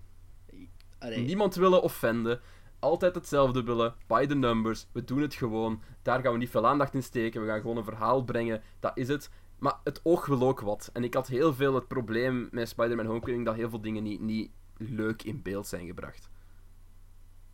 [1.03, 2.41] Allee, Niemand willen offenden.
[2.79, 3.95] Altijd hetzelfde willen.
[4.07, 4.87] By the numbers.
[4.93, 5.83] We doen het gewoon.
[6.03, 7.41] Daar gaan we niet veel aandacht in steken.
[7.41, 8.62] We gaan gewoon een verhaal brengen.
[8.81, 9.31] Dat is het.
[9.59, 10.91] Maar het oog wil ook wat.
[10.93, 14.21] En ik had heel veel het probleem met Spider-Man Homecoming dat heel veel dingen niet,
[14.21, 16.31] niet leuk in beeld zijn gebracht.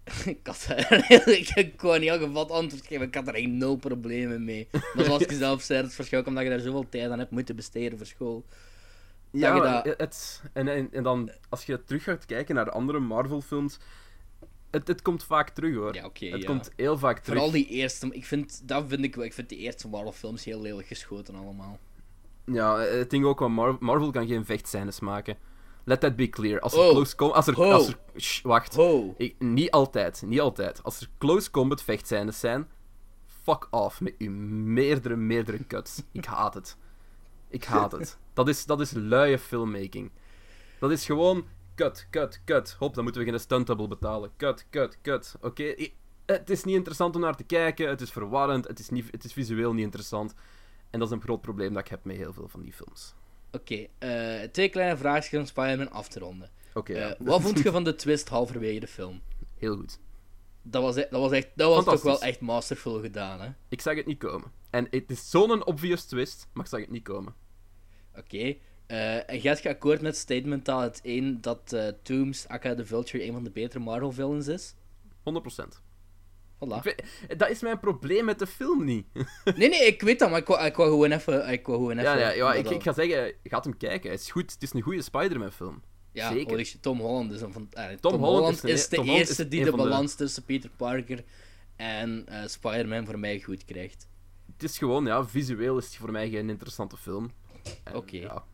[0.24, 1.04] ik had er,
[1.58, 4.68] ik, kon niet al gevat antwoord geven, ik had er echt nul problemen mee.
[4.94, 7.30] Maar zoals ik zelf zei, het is waarschijnlijk omdat je daar zoveel tijd aan hebt
[7.30, 8.44] moeten besteden voor school.
[9.30, 12.70] Ja, je maar dat- het, en, en, en dan als je terug gaat kijken naar
[12.70, 13.78] andere Marvel-films.
[14.70, 15.94] Het, het komt vaak terug hoor.
[15.94, 16.46] Ja, oké, het ja.
[16.46, 17.38] komt heel vaak terug.
[17.38, 20.44] Vooral die eerste, ik vind, dat vind ik wel, ik vind die eerste Marvel films
[20.44, 21.78] heel lelijk geschoten allemaal.
[22.44, 25.36] Ja, het ding ook, Mar- Marvel kan geen vechtscènes maken.
[25.84, 26.60] Let that be clear.
[26.60, 26.90] Als er Oh.
[26.90, 28.74] close com- als er, als er Shh, wacht.
[28.74, 29.14] Ho!
[29.16, 30.82] Ik, niet altijd, niet altijd.
[30.82, 32.68] Als er close combat vechtscènes zijn,
[33.42, 36.02] fuck off met uw meerdere, meerdere cuts.
[36.12, 36.76] Ik haat het.
[37.48, 38.18] Ik haat het.
[38.32, 40.10] Dat is, dat is luie filmmaking.
[40.80, 42.76] Dat is gewoon cut, cut, cut.
[42.78, 44.30] Hop, dan moeten we geen stunt double betalen.
[44.36, 45.36] Cut, cut, cut.
[45.40, 45.74] Oké,
[46.26, 47.88] het is niet interessant om naar te kijken.
[47.88, 48.68] Het is verwarrend.
[48.68, 50.34] Het is, niet, het is visueel niet interessant.
[50.90, 53.14] En dat is een groot probleem dat ik heb met heel veel van die films.
[53.52, 56.50] Oké, eh, twee kleine vraagjes om Spider-Man af te ronden.
[56.74, 57.14] Oké, Eh, ja.
[57.18, 59.20] wat vond je van de twist halverwege de film?
[59.56, 59.98] heel goed.
[60.62, 63.48] Dat was, e- dat was, echt, dat was toch wel echt masterful gedaan, hè?
[63.68, 64.52] Ik zag het niet komen.
[64.70, 67.34] En het is zo'n obvious twist, maar ik zag het niet komen.
[68.16, 68.56] Oké.
[68.86, 72.74] eh, en gaat je akkoord met het statement dat het één dat eh Tooms, aka
[72.74, 74.74] The Vulture, een van de betere Marvel villains is?
[75.22, 75.82] 100%.
[76.58, 76.94] Voilà.
[77.36, 79.06] Dat is mijn probleem met de film niet.
[79.56, 81.48] Nee, nee, ik weet dat, maar ik wou, ik wou gewoon even...
[81.48, 84.10] Ik wou gewoon even Ja, ja, ja ik, ik ga zeggen, gaat hem kijken.
[84.10, 84.52] Het is goed.
[84.52, 85.82] Het is een goede Spider-Man film.
[86.12, 86.64] Ja, zeker.
[86.64, 87.68] shit, Tom Holland is een van...
[87.70, 90.70] eh, Tom, Holland Holland is is, de Tom eerste is die de balans tussen Peter
[90.76, 91.24] Parker
[91.76, 94.08] en eh Spider-Man voor mij goed krijgt.
[94.58, 97.30] Het is gewoon, ja, visueel is het voor mij geen interessante film.
[97.92, 98.16] Oké.
[98.16, 98.44] Ja,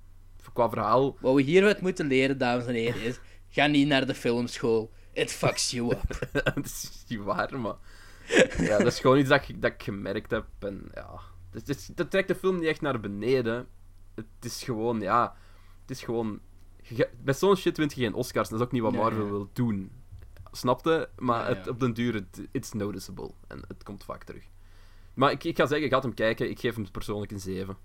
[0.52, 1.16] qua verhaal...
[1.20, 3.18] Wat we hieruit moeten leren, dames en heren, is...
[3.48, 4.92] Ga niet naar de filmschool.
[5.12, 6.28] It fucks you up.
[6.54, 7.74] dat is niet waar, maar...
[8.58, 10.46] Ja, dat is gewoon iets dat ik, dat ik gemerkt heb.
[10.58, 11.20] En ja...
[11.64, 13.66] Is, dat trekt de film niet echt naar beneden.
[14.14, 15.36] Het is gewoon, ja...
[15.80, 16.40] Het is gewoon...
[16.82, 18.48] je- Bij zo'n shit wint je geen Oscars.
[18.48, 19.90] Dat is ook niet wat Marvel wil doen.
[20.52, 21.08] Snapte?
[21.18, 21.56] Maar Ja, ja.
[21.56, 23.30] Het, op den duur, het, it's noticeable.
[23.48, 24.44] En het komt vaak terug.
[25.14, 26.50] Maar ik, ik ga zeggen, ik ga hem kijken.
[26.50, 27.76] Ik geef hem persoonlijk een 7.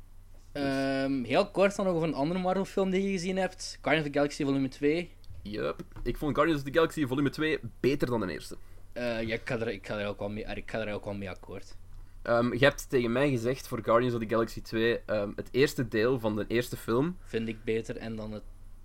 [0.52, 3.78] Ehm, heel kort dan nog over een andere Marvel film die je gezien hebt.
[3.82, 5.10] Guardians of the Galaxy Volume 2.
[5.44, 5.82] Yup.
[6.04, 8.58] Ik vond Guardians of the Galaxy volume 2 beter dan de eerste.
[8.94, 11.06] Eh, ja, ik ga, er, ik, ga er ook wel mee, ik ga er ook
[11.06, 11.76] wel mee akkoord.
[12.22, 15.88] Ehm, je hebt tegen mij gezegd voor Guardians of the Galaxy 2, ehm, het eerste
[15.88, 17.18] deel van de eerste film.
[17.24, 17.98] Vind ik beter.
[17.98, 18.44] En dan het,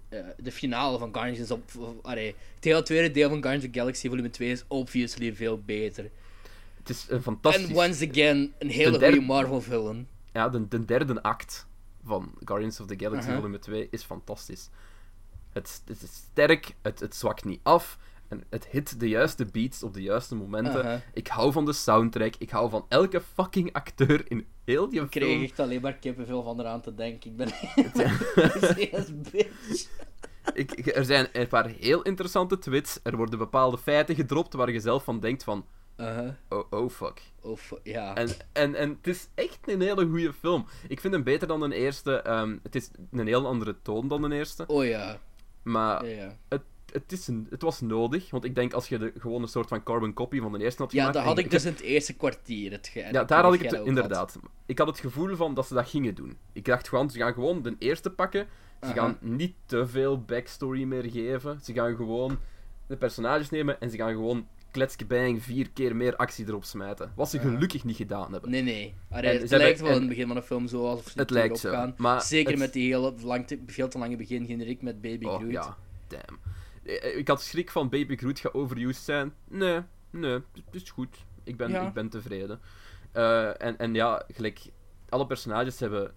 [0.09, 1.63] eh, de finale van Guardians op...
[2.03, 5.63] Allee, het hele tweede deel van Guardians of the Galaxy Volume 2 is obviously veel
[5.63, 6.11] beter.
[6.85, 7.69] Het is een fantastisch...
[7.69, 10.09] En once again, een hele derde- goede Marvel villain.
[10.33, 11.67] Ja, de, de derde act
[12.05, 13.37] van Guardians of the Galaxy Aha.
[13.37, 14.69] volume 2 is fantastisch.
[15.53, 17.99] Het, het is sterk, het, het zwakt niet af.
[18.29, 20.85] En het hit de juiste beats op de juiste momenten.
[20.85, 21.03] Aha.
[21.13, 22.35] Ik hou van de soundtrack.
[22.39, 25.43] Ik hou van elke fucking acteur in heel die Ik kreeg film.
[25.43, 27.31] echt alleen maar kippenvel van eraan te denken.
[27.31, 27.49] Ik ben
[28.93, 29.89] een bitch.
[30.55, 32.99] Ik, ik- er zijn een paar heel interessante twits.
[33.03, 35.67] Er worden bepaalde feiten gedropt waar je zelf van denkt van...
[35.97, 36.37] Aha.
[36.49, 37.23] Oh, oh fuck.
[37.43, 38.15] Of, ja.
[38.15, 40.67] En, en, en het is echt een hele goede film.
[40.89, 42.17] Ik vind hem beter dan de eerste.
[42.23, 44.65] ehm, het is een heel andere toon dan de eerste.
[44.67, 45.19] Oh ja.
[45.63, 46.37] Maar ja, ja.
[46.49, 49.49] het, het, is een, het was nodig, want ik denk als je de, gewoon een
[49.49, 51.15] soort van carbon copy van de eerste had Ja, gemaakt...
[51.15, 52.71] dat en had ik dus in het eerste kwartier.
[52.73, 54.39] Het ge- Ja, daar had ik het inderdaad.
[54.67, 56.37] Ik had het gevoel van dat ze dat gingen doen.
[56.53, 58.47] Ik dacht gewoon, ze gaan gewoon de eerste pakken.
[58.81, 58.95] Ze Aha.
[58.95, 61.61] gaan niet te veel backstory meer geven.
[61.63, 62.39] Ze gaan gewoon
[62.87, 67.13] de personages nemen en ze gaan gewoon kletskebang vier keer meer actie erop smijten.
[67.15, 68.51] Wat ze gelukkig niet gedaan hebben.
[68.51, 68.95] Nee, nee.
[69.11, 71.59] Allee, het lijkt wel in het begin van de film zo alsof ze Het lijkt
[71.59, 71.71] zo.
[71.71, 71.95] gaan.
[71.97, 75.25] Maar Zeker het- met die hele lang te- veel te lange begin generiek met Baby
[75.25, 75.51] Oh Groot.
[75.51, 75.77] ja,
[76.09, 76.39] damn.
[76.83, 79.33] Eh, Ik had schrik van Baby Groot gaat overused zijn.
[79.49, 81.17] Nee, nee, het is goed.
[81.45, 81.87] Ik ben, Ja.
[81.87, 82.61] ik ben tevreden.
[83.13, 84.61] Eh, en, en ja, gelijk,
[85.09, 86.13] alle personages hebben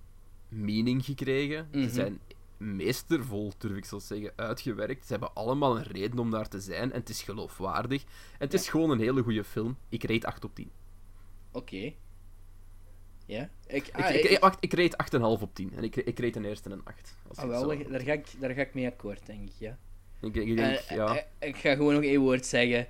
[0.49, 1.67] meaning gekregen.
[1.71, 1.83] Mhm.
[1.83, 2.19] Ze zijn
[2.57, 5.05] meestervol, durf ik zo zeggen, uitgewerkt.
[5.05, 8.01] Ze hebben allemaal een reden om daar te zijn en het is geloofwaardig.
[8.03, 9.77] En het is gewoon een hele goede film.
[9.89, 10.71] Ik reed 8 op 10.
[11.51, 11.93] Oké.
[13.25, 13.49] Ja?
[13.67, 15.73] Ik, ah, ik, ik- ik, wacht, ik reed 8,5 op 10.
[15.75, 17.15] En ik, ik reed ten eerste een 8.
[17.27, 19.77] Als ah, wel, zo- daar, ga ik, daar ga ik mee akkoord, denk ik, ja.
[20.21, 21.15] ik, ik denk, Eh, ja.
[21.39, 22.87] eh, ik ga gewoon nog één woord zeggen.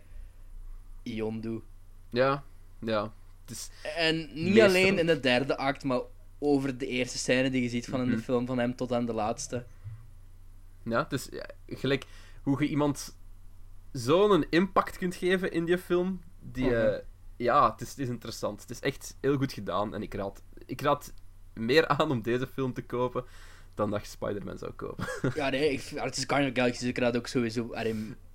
[1.03, 1.61] Yondu.
[2.09, 2.43] Ja,
[2.79, 3.13] ja.
[3.41, 5.99] Het is, En niet alleen in de derde act, maar
[6.39, 8.21] over de eerste scène die je ziet van in de Mhm.
[8.23, 9.65] film van hem tot aan de laatste.
[10.83, 12.05] Ja, ja, gelijk
[12.43, 13.15] hoe je iemand
[13.91, 16.21] zo'n impact kunt geven in die film.
[16.39, 16.73] Die, Mhm.
[16.73, 16.99] eh,
[17.37, 18.61] ja, het is, het is interessant.
[18.61, 19.93] Het is echt heel goed gedaan.
[19.93, 21.13] En ik raad, ik raad
[21.53, 23.25] meer aan om deze film te kopen
[23.75, 25.05] dan dat je Spider-Man zou kopen.
[25.35, 27.73] Ja, nee, ik, het is Guardian Galaxy, dus ik raad ook sowieso...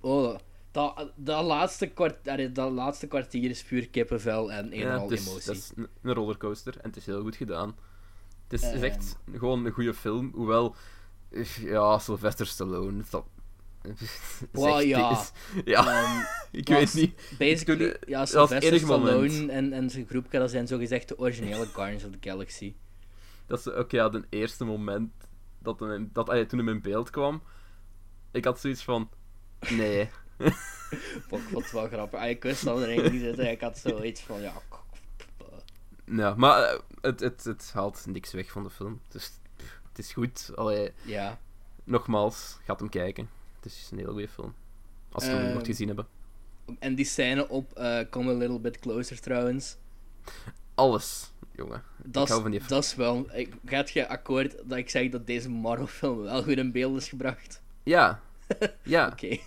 [0.01, 0.37] oh,
[0.71, 5.09] dat, dat, laatste kwart, dat laatste kwartier is puur kippenvel en een en Ja, al
[5.09, 5.73] het is, emotie.
[6.01, 7.75] een rollercoaster en het is heel goed gedaan.
[8.53, 10.31] Het is, is echt gewoon een goede film.
[10.33, 10.75] Hoewel,
[11.31, 13.03] eh, ja, Sylvester Stallone.
[13.09, 13.25] Dat,
[14.51, 15.11] zegt- ja.
[15.11, 15.31] is-
[15.65, 16.21] ja, Ehm,
[16.59, 17.35] ik weet niet.
[17.39, 19.31] basically, ja, Sylvester moment.
[19.31, 22.73] Stallone en, en zijn groepje, dat zijn zogezegd de originele Guardians of the Galaxy.
[23.47, 25.11] Dat is ook ja, de eerste moment
[25.59, 27.41] dat, hem dat hij toen hem in beeld kwam.
[28.31, 29.09] Ik had zoiets van.
[29.69, 30.09] Nee.
[31.27, 32.19] Fuck, wat wel grappig.
[32.19, 34.53] Ah, ik wist dat er erin zit en ik had zoiets van, ja...
[36.05, 39.01] Ja, maar eh, het, het, het haalt niks weg van de film.
[39.07, 40.51] Dus pff, het is goed.
[40.55, 41.39] Allee, Ja.
[41.83, 43.29] nogmaals, gaat hem kijken.
[43.55, 44.53] Het is een heel goede film.
[45.11, 46.07] Als we hem Ehm, nog gezien hebben.
[46.79, 49.77] En die scène op eh, Come a Little Bit Closer trouwens.
[50.75, 51.83] Alles, jongen.
[52.51, 53.35] Is, dat is wel...
[53.35, 57.09] Ik, gaat je akkoord dat ik zeg dat deze Marvel-film wel goed in beeld is
[57.09, 57.61] gebracht?
[57.83, 58.21] Ja.
[58.83, 59.37] Ja, Oké.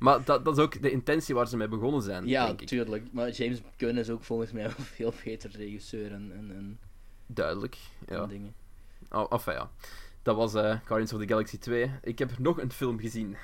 [0.00, 2.26] Maar dat, dat is ook de intentie waar ze mee begonnen zijn.
[2.26, 2.66] Ja, denk ik.
[2.68, 3.04] tuurlijk.
[3.12, 6.78] Maar James Gunn is ook volgens mij een veel beter regisseur en, en, en,
[7.26, 7.76] Duidelijk.
[8.06, 8.26] en Ja.
[8.26, 8.54] dingen.
[9.10, 9.70] Oh, enfin, ja.
[10.22, 11.90] Dat was eh Guardians of the Galaxy 2.
[12.02, 13.36] Ik heb nog een film gezien.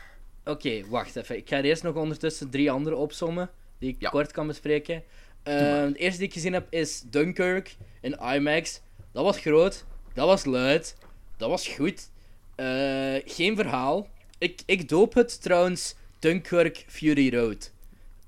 [0.44, 1.36] Oké, wacht even.
[1.36, 4.10] Ik ga er eerst nog ondertussen drie andere opsommen die ik Ja.
[4.10, 5.02] kort kan bespreken.
[5.42, 8.80] Ehm de eerste die ik gezien heb is Dunkirk in IMAX.
[9.12, 10.96] Dat was groot, dat was luid,
[11.36, 12.10] dat was goed.
[12.54, 14.08] Eh, geen verhaal.
[14.38, 17.72] Ik, ik doop het trouwens Dunkirk Fury Road.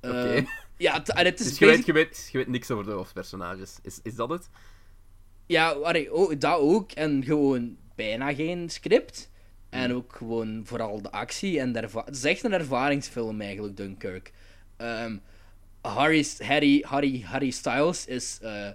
[0.00, 0.44] Ehm, Oké.
[0.76, 2.90] Ja, het, en het is Dus je weet, je, weet, je weet niks over de
[2.90, 3.78] hoofdpersonages.
[3.82, 4.48] Is, is dat het?
[5.46, 6.92] Ja, allee, oh, dat ook.
[6.92, 9.30] En gewoon bijna geen script.
[9.70, 9.98] En Hmm.
[9.98, 11.60] ook gewoon vooral de actie.
[11.60, 14.32] En de het is echt een ervaringsfilm eigenlijk, Dunkirk.
[14.76, 15.16] Ehm
[15.80, 18.68] Harry, Harry, Harry, Harry Styles is eh,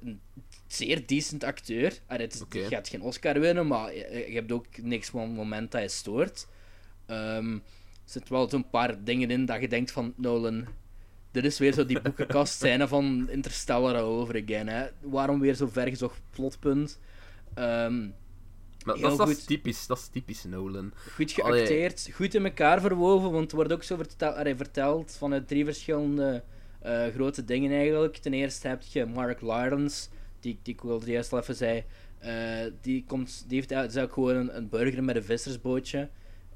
[0.00, 0.20] een
[0.66, 1.98] zeer decent acteur.
[2.06, 5.70] Allee, het gaat geen Oscar winnen, maar je, je hebt ook niks van het moment
[5.70, 6.46] dat je stoort.
[7.06, 7.58] Ehm,
[8.04, 10.66] er zitten wel zo'n paar dingen in dat je denkt van Nolan.
[11.30, 14.68] Dit is weer zo die boekenkast scène van Interstellar over again.
[14.68, 14.86] Hè.
[15.00, 17.00] Waarom weer zo vergezocht plotpunt?
[17.54, 18.00] Ehm,
[18.84, 19.46] Maar dat, is- dat is goed.
[19.46, 20.92] typisch, dat is typisch Nolan.
[21.14, 21.56] goed Allee.
[21.66, 25.64] geacteerd, goed in elkaar verwoven, want het wordt ook zo vertel allee, verteld vanuit drie
[25.64, 26.42] verschillende
[26.80, 28.16] eh, grote dingen eigenlijk.
[28.16, 30.08] Ten eerste heb je Mark Lawrence,
[30.40, 31.84] die, die ik wel juist al even zei.
[32.18, 32.34] Eh,
[32.80, 36.08] die, komt, die heeft eigenlijk is ook gewoon een, een burger met een vissersbootje.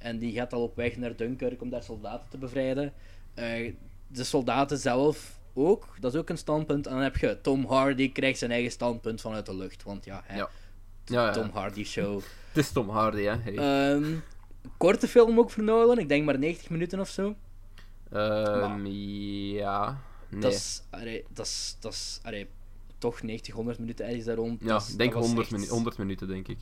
[0.07, 2.93] En die gaat al op weg naar Dunkirk om daar soldaten te bevrijden.
[3.35, 3.73] Eh,
[4.07, 6.87] de soldaten zelf ook, dat is ook een standpunt.
[6.87, 9.83] En dan heb je Tom Hardy, krijgt zijn eigen standpunt vanuit de lucht.
[9.83, 10.49] Want ja, hè, Ja.
[11.05, 11.33] Ja, ja.
[11.33, 12.21] Tom Hardy show.
[12.53, 13.35] Het is Tom Hardy, hè.
[13.37, 13.57] Hey.
[13.95, 14.15] Ehm,
[14.77, 17.35] korte film ook voor Nolan, ik denk maar 90 minuten of zo.
[18.13, 19.99] Ehm, ja.
[20.29, 20.41] Nee.
[20.41, 22.49] Dat is, allee, dat is, dat is allee,
[22.99, 24.61] toch 90, 100 minuten ergens daar rond.
[24.65, 26.59] ja, ik denk dat was 100, echt- minu- 100 minuten, denk ik.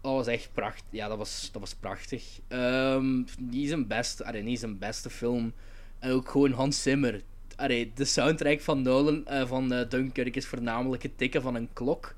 [0.00, 0.84] Dat was echt prachtig.
[0.90, 2.24] Ja, dat was, dat was prachtig.
[2.48, 5.52] Ehm, niet zijn beste, allee, niet zijn beste film.
[5.98, 7.22] En ook gewoon Hans Zimmer.
[7.56, 11.68] Allee, de soundtrack van Nolan, eh, van eh, Dunkirk, is voornamelijk het tikken van een
[11.72, 12.14] klok.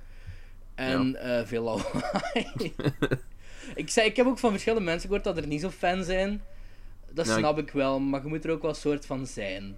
[0.74, 2.52] En eh, veel lawaai.
[3.74, 6.42] ik, zei, ik heb ook van verschillende mensen gehoord dat er niet zo fan zijn.
[7.10, 9.76] Dat Ja, ik- snap ik wel, maar je moet er ook wel soort van zijn.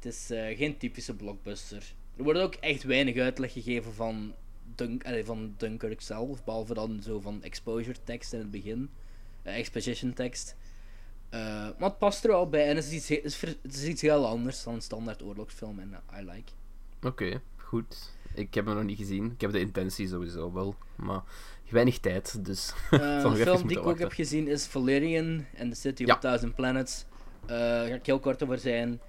[0.00, 0.26] Het is
[0.56, 1.82] geen typische blockbuster.
[2.16, 4.34] Er wordt ook echt weinig uitleg gegeven van,
[4.82, 8.90] Dunk, allee, van Dunkirk zelf, behalve dan zo van exposure tekst in het begin.
[9.42, 10.56] Eh, exposition tekst.
[11.28, 11.40] Eh,
[11.78, 14.02] maar het past er wel bij en het is iets, het is, het is iets
[14.02, 16.52] heel anders dan een standaard oorlogsfilm en eh, I like.
[17.02, 18.12] Oké, goed.
[18.34, 19.30] Ik heb hem nog niet gezien.
[19.30, 21.22] Ik heb de intentie sowieso wel, maar
[21.70, 22.72] weinig tijd, dus...
[22.90, 26.14] Een film die ik ook heb gezien is Valerian and the City Ja.
[26.14, 27.04] of Thousand Planets.
[27.46, 29.00] Daar ga ik heel kort over zijn.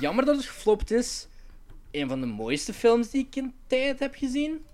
[0.00, 1.28] Jammer dat het geflopt is.
[1.90, 4.64] Een van de mooiste films die ik in tijd heb gezien.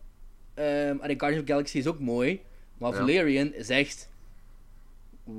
[0.60, 2.40] Um, Guardians of Galaxy is ook mooi.
[2.78, 2.96] Maar Ja.
[2.98, 4.08] Valerian is echt...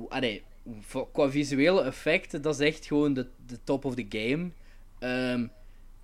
[0.08, 0.42] Allee,
[0.80, 4.50] voor- qua visuele effecten, dat is echt gewoon de, de top of the game.
[4.98, 5.46] Ehm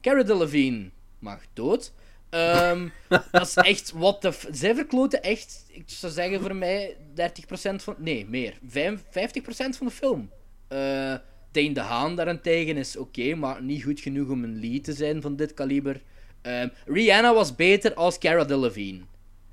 [0.01, 1.93] Cara Delevingne mag dood.
[2.31, 2.89] Ehm,
[3.33, 4.33] dat is echt what the...
[4.51, 7.95] Zij verkloten echt, ik zou zeggen voor mij, 30% van...
[7.99, 8.59] Nee, meer.
[8.67, 9.07] Vijf- 50%
[9.51, 10.31] van de film.
[10.69, 11.15] Eh
[11.53, 15.23] Dane de Haan daarentegen is oké, maar niet goed genoeg om een lead te zijn
[15.23, 16.01] van dit kaliber.
[16.49, 19.05] Ehm, Rihanna was beter als Cara Delevingne.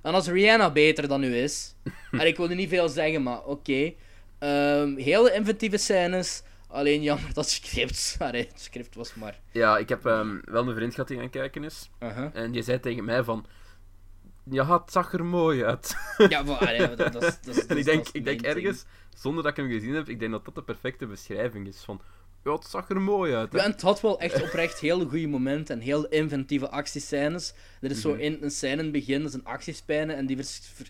[0.01, 1.75] En als Rihanna beter dan u is...
[2.11, 3.93] en ik wilde niet veel zeggen, maar oké.
[4.39, 6.43] Ehm, hele inventieve scènes.
[6.67, 8.15] Alleen jammer dat script...
[8.19, 9.39] Allee, het script was maar...
[9.51, 11.89] Ja, ik heb ehm, wel een vriend gehad die aan het kijken is.
[11.99, 12.29] Uh-huh.
[12.33, 13.45] En die zei tegen mij van...
[14.49, 15.95] Ja, het zag er mooi uit.
[16.29, 18.85] Ja, maar, allee, dat, dat, en ik denk, ik denk ergens,
[19.15, 22.01] zonder dat ik hem gezien heb, ik denk dat dat de perfecte beschrijving is van...
[22.45, 23.51] Ja, het zag er mooi uit.
[23.51, 23.57] Hè?
[23.57, 27.53] Ja, en het had wel echt oprecht hele goede momenten en heel inventieve actiescènes.
[27.81, 28.19] Er is zo Mhm.
[28.19, 30.89] in een scène in het begin, dat is een actiescène, en die, vers- ver-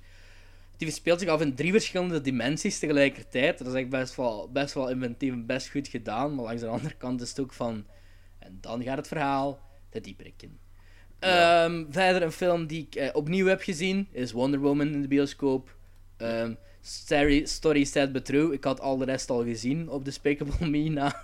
[0.78, 3.58] die verspeelt zich af in drie verschillende dimensies tegelijkertijd.
[3.58, 6.68] Dat is echt best wel, best wel inventief en best goed gedaan, maar langs de
[6.68, 7.86] andere kant is het ook van...
[8.40, 10.58] En dan gaat het verhaal de dieperik in.
[11.20, 11.64] Ja.
[11.66, 15.08] Ehm, verder een film die ik eh, opnieuw heb gezien, is Wonder Woman in de
[15.08, 15.76] bioscoop.
[16.18, 16.54] Ehm,
[16.86, 18.54] story, story But True.
[18.54, 21.24] Ik had al de rest al gezien op Despicable Me na.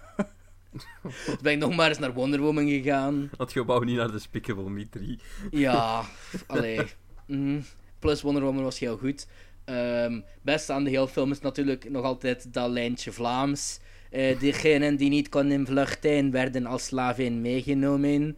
[1.04, 3.30] dus ben ik nog maar eens naar Wonder Woman gegaan.
[3.38, 5.20] Dat gebouw niet naar de Despicable Me 3.
[5.52, 6.04] Ja,
[6.48, 6.82] allee.
[7.26, 7.62] Mhm.
[8.00, 9.28] Plus Wonder Woman was heel goed.
[9.66, 13.80] Ehm beste aan de hele film is natuurlijk nog altijd dat lijntje Vlaams.
[14.10, 18.38] Eh degenen die niet konden vluchten werden als slavin meegenomen.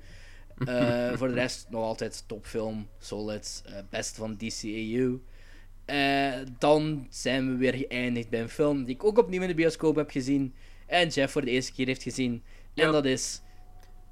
[0.66, 5.20] Eh, voor de rest nog altijd topfilm, solid, eh best van DCAU.
[5.86, 9.54] Eh, dan zijn we weer geëindigd bij een film die ik ook opnieuw in de
[9.54, 10.54] bioscoop heb gezien.
[10.88, 12.44] En Jeff voor de eerste keer heeft gezien.
[12.74, 13.42] En dat is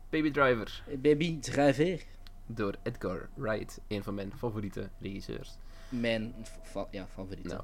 [0.09, 0.83] Baby Driver.
[0.97, 2.01] Baby Driver.
[2.45, 3.79] Door Edgar Wright.
[3.87, 5.57] Een van mijn favoriete regisseurs.
[5.89, 7.43] Mijn fa- ja, favoriet.
[7.47, 7.61] Nou.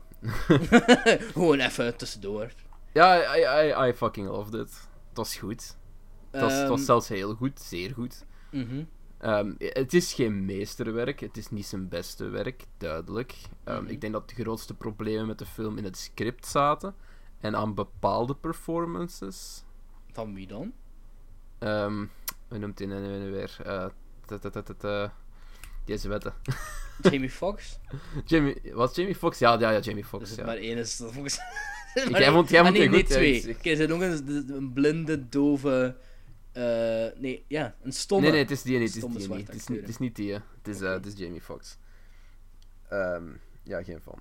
[1.34, 2.52] Gewoon even tussendoor.
[2.94, 4.70] Ja, I, I, I fucking loved it.
[5.08, 5.76] Het was goed.
[6.32, 7.62] Het was, het was Ehm, zelfs heel goed.
[7.62, 8.26] Zeer goed.
[8.52, 8.84] mhm.
[9.20, 13.36] Ehm, het is geen meesterwerk, het is niet zijn beste werk, duidelijk.
[13.64, 13.92] Ehm, Mhm.
[13.92, 16.96] Ik denk dat de grootste problemen met de film in het script zaten
[17.40, 19.64] en aan bepaalde performances.
[20.12, 20.74] Van wie dan?
[21.60, 22.06] Ehm
[22.48, 23.58] hoe noemt hij nu nu weer?
[23.64, 23.86] Eh,
[25.86, 26.34] Deze wetten.
[27.12, 27.80] Jamie Foxx?
[28.26, 29.40] Jamie, was Jamie Foxx?
[29.40, 30.36] Ja, ja, ja, Jamie Foxx.
[30.36, 30.46] Ja.
[30.46, 30.78] maar één.
[30.78, 31.40] Is dat volgens...
[31.94, 33.56] Ik- jij vond- jij ah, nee, goed, twee.
[33.64, 35.96] Er zijn nog een, een blinde, dove...
[36.58, 38.24] eh, nee, ja, een stomme...
[38.24, 38.88] Nee, nee, het is die niet.
[38.94, 39.22] Het is die niet.
[39.24, 40.32] zwarte Het is, niet- het is niet die.
[40.34, 40.40] hè.
[40.58, 41.78] Het is, eh, het is Jamie Foxx.
[42.90, 43.24] Ehm,
[43.64, 44.20] ja, geen fan.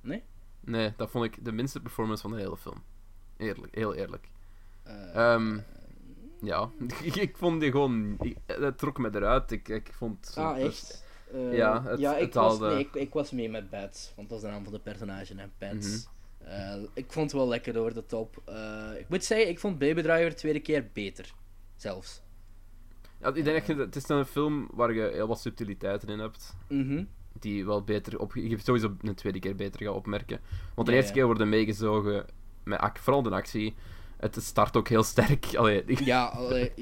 [0.00, 0.22] Nee?
[0.60, 2.82] Nee, dat vond ik de minste performance van de hele film.
[3.36, 4.28] Eerlijk, heel eerlijk.
[4.82, 5.58] Eh, Ehm,
[6.42, 6.70] ja,
[7.02, 8.16] ik, ik vond die gewoon.
[8.20, 9.50] Ik, dat trok me eruit.
[9.50, 10.26] Ik, ik vond.
[10.26, 11.04] zo- ah, echt?
[11.52, 14.38] Ja, het- ja, ik, het was, nee, ik, ik was mee met Bats, want dat
[14.38, 15.86] is de naam van de personage, hè, Bats.
[16.40, 16.84] Mhm.
[16.94, 18.36] Ik vond het wel lekker over de top.
[18.98, 21.34] Ik moet zeggen, ik vond Baby Driver de tweede keer beter.
[21.82, 22.20] Zelfs.
[23.20, 26.18] Ja, ik denk dat het is dan een film waar je heel wat subtiliteiten in
[26.18, 26.56] hebt.
[26.68, 27.04] Mhm.
[27.40, 28.34] Die wel beter op.
[28.34, 30.40] Je hebt sowieso een tweede keer beter gaat opmerken.
[30.74, 31.18] Want de Ja, eerste ja.
[31.18, 32.26] keer worden meegezogen
[32.64, 33.74] met vooral de actie.
[34.16, 35.46] Het start ook heel sterk.
[35.56, 36.72] Allee, Ja, allee,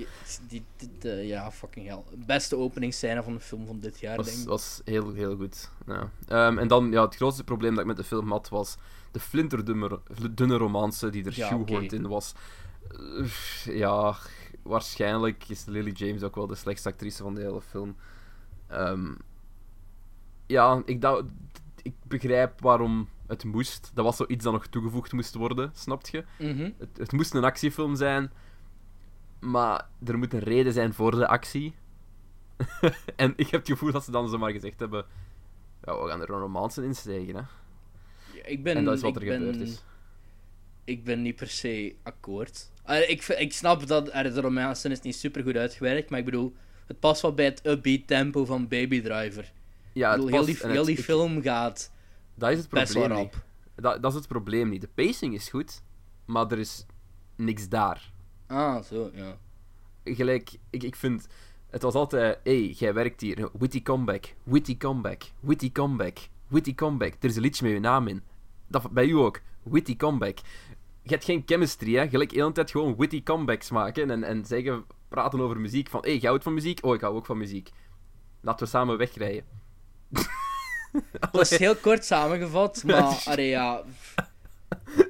[0.49, 2.03] die, die- de- ja, fucking hell.
[2.27, 4.49] Beste openingsscène van de film van dit jaar, denk was, ik.
[4.49, 5.71] was heel, heel goed.
[5.87, 6.11] Ja.
[6.29, 8.77] Ehm, en dan, ja, het grootste probleem dat ik met de film had, was
[9.11, 11.79] de flinterdunne dunne romance die er Ja, oké.
[11.81, 12.35] in was.
[12.91, 13.27] Eh,
[13.77, 14.17] ja,
[14.63, 17.97] waarschijnlijk is Lily James ook wel de slechtste actrice van de hele film.
[18.67, 19.13] Ehm,
[20.47, 21.05] ja, ik,
[21.83, 23.91] ik begrijp waarom het moest.
[23.95, 26.25] Dat was zoiets dat nog toegevoegd moest worden, snap je?
[26.39, 26.71] Mhm.
[26.79, 28.33] Het, het moest een actiefilm zijn,
[29.39, 31.75] maar er moet een reden zijn voor de actie.
[33.17, 35.05] en ik heb het gevoel dat ze dan zomaar gezegd hebben:
[35.85, 37.35] ja, we gaan er een romance in steken.
[37.35, 37.43] Hè?
[38.35, 39.83] Ja, ik ben, en dat is wat er ben, gebeurd is.
[40.85, 42.71] Ik ben niet per se akkoord.
[42.91, 46.25] Ah, ik, ik snap dat er de romance is niet super goed uitgewerkt, maar ik
[46.25, 46.55] bedoel,
[46.87, 49.53] het past wel bij het upbeat tempo van Baby Driver.
[49.93, 51.91] Ja, bedoel, heel die, heel het- die ik- film gaat
[52.35, 53.45] Dat is het best probleem rap.
[53.75, 54.81] Dat, dat is het probleem niet.
[54.81, 55.83] De pacing is goed,
[56.25, 56.87] maar er is
[57.37, 58.11] niks daar.
[58.47, 59.37] Ah, zo, ja.
[60.05, 61.27] Gelijk, ik, ik vind.
[61.71, 63.49] Het was altijd, hé, hey, jij werkt hier.
[63.59, 66.19] Witty comeback, witty comeback, witty comeback,
[66.49, 67.13] witty comeback.
[67.21, 68.23] Er is een liedje met je naam in.
[68.67, 69.41] Dat bij u ook.
[69.63, 70.39] Witty comeback.
[71.03, 72.09] Je hebt geen chemistry, hè.
[72.09, 75.89] Gelijk de hele tijd gewoon witty comebacks maken en, en zeggen, praten over muziek.
[75.89, 76.85] Van, hé, hey, je houdt van muziek?
[76.85, 77.71] Oh, ik hou ook van muziek.
[78.41, 79.45] Laten we samen wegrijden.
[81.33, 83.83] Dat is heel kort samengevat, maar allee, ja.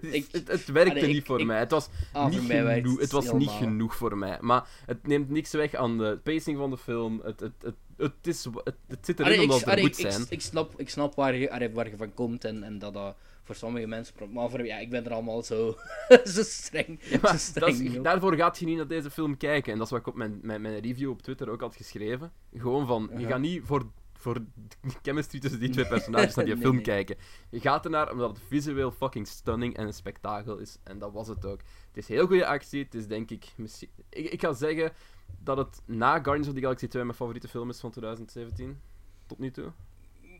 [0.00, 1.58] Ik, het, het, werkte allee, niet ik, voor ik, mij.
[1.58, 4.38] Het was, ah, niet, mij genoeg, het was niet genoeg voor mij.
[4.40, 7.20] Maar het neemt niks weg aan de pacing van de film.
[7.24, 10.26] Het, het, het, het, is, het, het zit erin Allee, omdat het er ik, zijn.
[10.28, 13.16] ik, snap, ik snap waar, je, waar je van komt en, en dat dat
[13.50, 14.32] voor sommige mensen...
[14.32, 15.76] Maar voor ja, ik ben er allemaal zo,
[16.34, 17.02] zo streng.
[17.02, 19.72] Ja, zo streng is- daarvoor gaat je niet naar deze film kijken.
[19.72, 22.32] En dat is wat ik op mijn, mijn, mijn review op Twitter ook had geschreven.
[22.54, 23.26] Gewoon van, je Aha.
[23.28, 24.44] gaat niet voor, voor de
[25.02, 26.84] chemistry tussen die twee personages naar die Nee, film nee.
[26.84, 27.16] kijken.
[27.50, 30.78] Je gaat ernaar omdat het visueel fucking stunning en een spektakel is.
[30.84, 31.60] En dat was het ook.
[31.86, 32.82] Het is heel goede actie.
[32.84, 33.52] Het is denk ik...
[33.56, 34.92] misschien- Ik, ik ga zeggen
[35.38, 38.80] dat het na Guardians of the Galaxy 2 mijn favoriete film is van 2017.
[39.26, 39.72] Tot nu toe.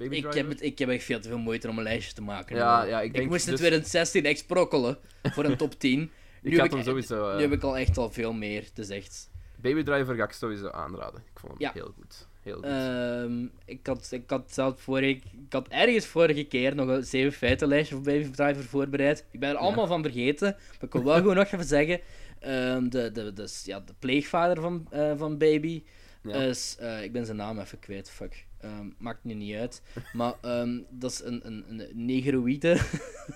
[0.09, 2.23] Baby Ik heb, het, ik heb echt veel te veel moeite om een lijstje te
[2.23, 2.57] maken.
[2.57, 4.99] Ja, ja, ik denk moest in dus- 2016 echt sprokkelen
[5.35, 6.03] voor een top 10.
[6.43, 7.29] Ik nu hem ik- sowieso...
[7.31, 8.63] eh, Nu heb ik al echt al veel meer.
[8.63, 9.31] Het is echt...
[9.57, 11.21] Baby Driver ga ik sowieso aanraden.
[11.33, 11.71] Ik vond hem Ja.
[11.75, 12.29] heel goed.
[12.43, 12.65] Heel goed.
[12.65, 15.11] Ehm, ik, had, ik had zelf vorige...
[15.47, 19.27] Ik had ergens vorige keer nog een zeven feitenlijstje voor Baby Driver voorbereid.
[19.31, 20.57] Ik ben er allemaal van vergeten.
[20.59, 22.01] Maar ik wil wel gewoon nog even zeggen...
[22.39, 25.83] ehm, de, de, de, ja, de pleegvader van, eh, van Baby
[26.23, 26.35] Ja.
[26.35, 26.77] is...
[26.79, 28.47] eh, ik ben zijn naam even kwijt, fuck.
[28.61, 29.83] Ehm, maakt nu niet uit.
[30.13, 32.81] Maar ehm, dat is een, een, een negroïde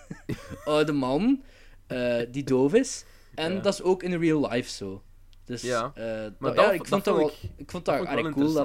[0.65, 1.43] oude man
[1.87, 3.05] eh, die doof is.
[3.35, 3.61] En Ja.
[3.61, 5.03] dat is ook in real life zo.
[5.45, 5.93] Dus Ja.
[5.95, 7.31] eh, Maar dat- dat- ja, ik vond dat wel...
[7.57, 8.65] ik- vond dat dat cool dat,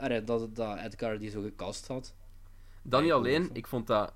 [0.00, 2.14] hij dat, dat Edgar die zo gecast had.
[2.82, 4.12] Dan niet alleen, ik vond dat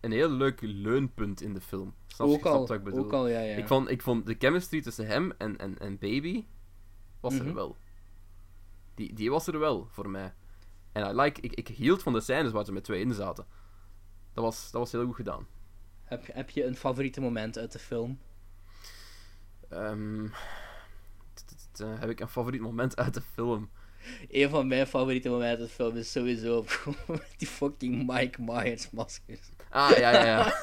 [0.00, 1.94] een heel leuk leunpunt in de film.
[2.06, 3.04] Snap Ook al, wat ik bedoel?
[3.04, 3.56] ook al, ja, ja.
[3.56, 6.44] Ik, vond, ik vond de chemistry tussen hem en, en, en Baby
[7.20, 7.54] was er Mhm.
[7.54, 7.76] wel.
[8.94, 10.32] Die, die was er wel, voor mij.
[11.00, 13.46] En I like, ik, ik hield van de scènes waar ze met twee in zaten.
[14.34, 15.46] Dat was, dat was heel goed gedaan.
[16.04, 18.18] heb, je- heb je een favoriete moment uit de film?
[19.68, 20.24] Ehm,
[21.80, 23.70] eh, heb ik een favoriet moment uit de film?
[24.30, 26.64] Een van mijn favoriete momenten uit de film is sowieso
[27.38, 29.40] die fucking Mike Myers maskers.
[29.70, 30.54] Ah, ja, ja, ja.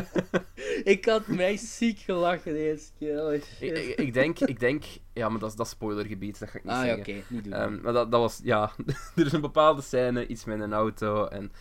[0.84, 3.24] Ik had mij ziek gelachen de eerste keer.
[3.26, 3.78] Oh, ik, shit.
[3.78, 4.84] ik, ik denk, ik denk...
[5.12, 7.14] Ja, maar dat is, dat spoilergebied, dat ga ik niet ah, ja, zeggen.
[7.14, 7.52] oké, niet doen.
[7.52, 8.72] Ehm, maar dat, dat was, ja,
[9.16, 11.52] er is een bepaalde scène, iets met een auto en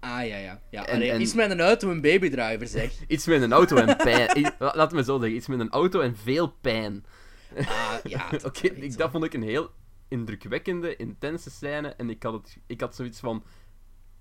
[0.00, 0.60] ah, ja, ja.
[0.70, 2.92] ja en- allee, en- Iets met een auto en babydriver, zeg.
[3.08, 4.38] iets met een auto en pijn.
[4.38, 7.04] I- Laat me zo zeggen, iets met een auto en veel pijn.
[7.56, 8.28] Ah, ja.
[8.44, 9.70] Oké, ik, dat vond ik een heel
[10.14, 13.44] indrukwekkende, intense scène en ik had, het, ik had zoiets van,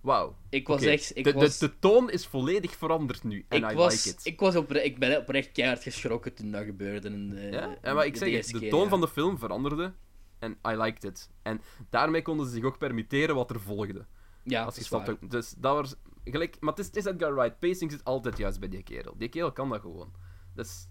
[0.01, 0.35] wauw.
[0.49, 1.17] Ik was echt...
[1.17, 1.57] Ik de, was...
[1.57, 4.25] de, de toon is volledig veranderd nu en ik, I was, like it.
[4.25, 7.27] ik, was opre- ik ben oprecht keihard geschrokken toen dat gebeurde.
[7.29, 7.77] De, ja?
[7.81, 8.89] ja, maar ik zeg de keer, toon ja.
[8.89, 9.93] van de film veranderde
[10.39, 11.29] en I liked it.
[11.41, 14.05] En daarmee konden ze zich ook permitteren wat er volgde.
[14.43, 15.31] Ja, Als dat je ook.
[15.31, 16.57] Dus dat was gelijk.
[16.59, 17.59] Maar het is, het is Edgar Wright.
[17.59, 19.17] Pacing zit altijd juist bij die kerel.
[19.17, 20.13] Die kerel kan dat gewoon.
[20.53, 20.87] Dus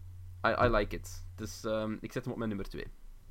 [0.46, 1.24] I, I like it.
[1.36, 2.86] Dus ehm, ik zet hem op mijn nummer 2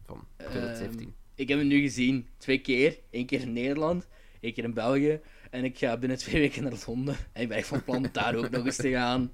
[0.05, 1.15] van 2017.
[1.41, 2.97] Ik heb hem nu gezien, twee keer.
[3.11, 4.07] Eén keer in Nederland,
[4.39, 5.19] één keer in België.
[5.49, 7.15] En ik ga binnen twee weken naar Londen.
[7.33, 9.31] En ik ben echt van plan daar ook nog eens te gaan.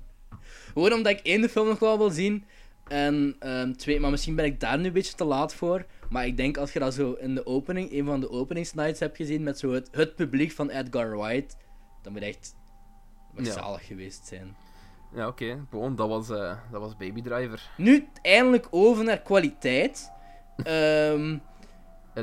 [0.74, 2.46] Gewoon omdat ik één de film nog wel wil zien.
[2.88, 5.86] En ehm, twee, maar misschien ben ik daar nu een beetje te laat voor.
[6.10, 9.18] Maar ik denk als je dat zo in de opening, een van de openingsnights hebt
[9.18, 11.58] gezien met zo het, het publiek van Edgar Wright,
[12.02, 12.56] dan moet echt
[13.36, 13.52] Ja.
[13.52, 14.56] zalig geweest zijn.
[15.16, 15.66] Ja, oké.
[15.70, 17.70] Gewoon, dat was, eh, dat was Baby Driver.
[17.78, 20.12] Nu eindelijk over naar kwaliteit.
[20.64, 21.38] Ehm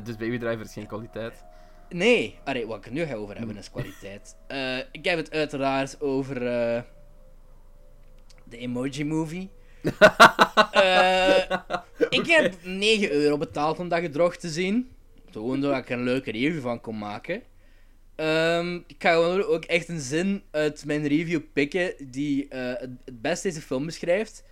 [0.03, 1.45] Dus Baby Driver is geen kwaliteit.
[1.89, 4.37] Nee, allee, wat ik er nu ga over hebben is kwaliteit.
[4.47, 6.83] Eh, ik heb het uiteraard over eh,
[8.45, 9.51] de Emoji Movie.
[10.71, 11.51] Eh,
[12.09, 14.91] ik heb 9 euro betaald om dat gedrocht te zien.
[15.31, 17.43] Gewoon zodat ik er een leuke review van kon maken.
[18.15, 23.43] Ehm, ik ga gewoon ook echt een zin uit mijn review pikken die het best
[23.43, 24.45] deze film beschrijft.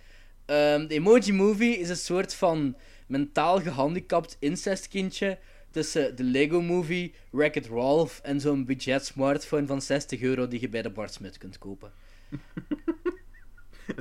[0.45, 2.75] Ehm, de Emoji Movie is een soort van
[3.07, 5.39] mentaal gehandicapt incestkindje
[5.71, 10.69] tussen de Lego Movie, Wreck-It Ralph en zo'n budget smartphone van 60 euro die je
[10.69, 11.91] bij de Bart Smit kunt kopen.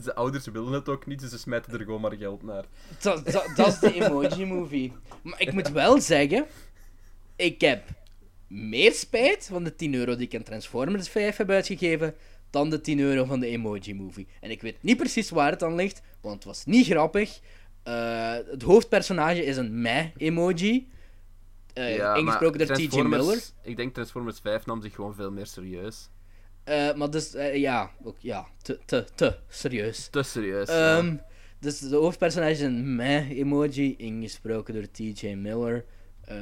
[0.02, 2.64] Zijn ouders willen het ook niet, dus ze smijten er gewoon maar geld naar.
[3.00, 4.92] Dat, dat, dat is de Emoji Movie.
[5.22, 6.46] Maar ik moet wel zeggen,
[7.36, 7.82] ik heb
[8.46, 12.14] meer spijt van de 10 euro die ik aan Transformers 5 heb uitgegeven
[12.52, 14.26] dan de 10 euro van de Emoji Movie.
[14.40, 17.40] En ik weet niet precies waar het aan ligt, want het was niet grappig.
[17.82, 20.88] Eh, het hoofdpersonage is een meh-emoji.
[21.72, 23.00] Eh, Ja, ingesproken door T.J.
[23.00, 23.42] Miller.
[23.62, 26.08] Ik denk Transformers 5 nam zich gewoon veel meer serieus.
[26.64, 30.08] Eh, maar dus, ja, ook, ja, te, te, te serieus.
[30.08, 30.68] Te serieus.
[30.68, 30.98] ja.
[30.98, 31.16] Ehm,
[31.60, 35.34] dus de hoofdpersonage is een meh-emoji, ingesproken door T.J.
[35.34, 35.84] Miller.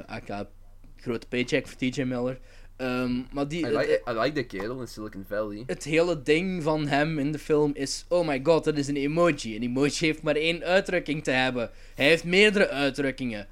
[0.07, 0.49] aka
[0.97, 2.03] grote paycheck voor T.J.
[2.03, 2.39] Miller.
[2.81, 5.63] Ehm, maar die, I like, I like the kerel in Silicon Valley.
[5.67, 8.97] het hele ding van hem in de film is: oh my god, dat is een
[8.97, 9.57] emoji.
[9.57, 11.71] Een emoji heeft maar één uitdrukking te hebben.
[11.95, 13.49] Hij heeft meerdere uitdrukkingen.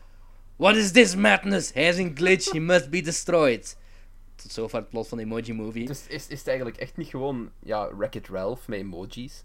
[0.57, 1.73] What is this madness?
[1.73, 3.77] Hij is een glitch, he must be destroyed.
[4.37, 5.87] Tot zover het plot van de Emoji Movie.
[5.87, 9.45] Dus is, is het eigenlijk echt niet gewoon ja, Wreck-It Ralph met emojis?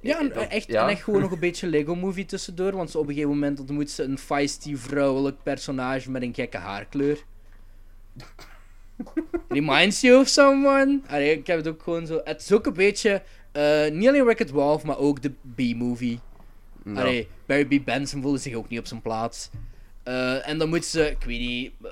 [0.00, 0.82] Ja, en Dat- echt, ja.
[0.82, 2.72] en echt gewoon nog een beetje Lego Movie tussendoor.
[2.76, 7.24] Want op een gegeven moment ontmoet ze een feisty vrouwelijk personage met een gekke haarkleur.
[9.48, 11.00] Reminds you of someone?
[11.06, 12.20] Allee, ik heb het ook gewoon zo.
[12.24, 13.22] Het is ook een beetje.
[13.52, 16.18] eh, niet alleen Wreck-It Ralph, maar ook de B-movie.
[16.84, 17.00] Ja.
[17.00, 17.84] Allee, Barry B.
[17.84, 19.50] Benson voelde zich ook niet op zijn plaats.
[20.02, 21.90] Eh, en dan moeten ze, ik weet niet, eh,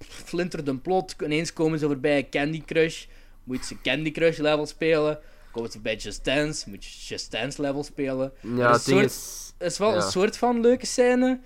[0.00, 1.14] flinterde een plot.
[1.24, 3.04] Ineens komen ze voorbij Candy Crush.
[3.44, 5.18] Moet ze Candy Crush level spelen.
[5.52, 8.32] Komen ze bij Just Dance, moet je Just Dance level spelen.
[8.40, 9.78] Ja, het is soort- is...
[9.78, 9.96] Wel Ja.
[9.96, 11.40] een soort van leuke scène.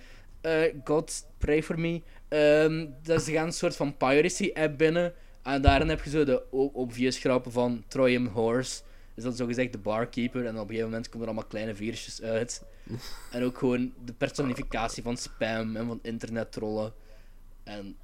[0.83, 2.01] God, pray for me.
[2.33, 5.13] Ehm dat ze gaan een soort van piracy-app binnen.
[5.43, 8.81] En daarin heb je zo de obvious grappen van Troy Horse.
[9.15, 10.45] Is dat zogezegd de barkeeper.
[10.45, 12.63] En op een gegeven moment komen er allemaal kleine virusjes uit.
[13.31, 16.93] en ook gewoon de personificatie van spam en van internettrollen.
[17.63, 17.97] En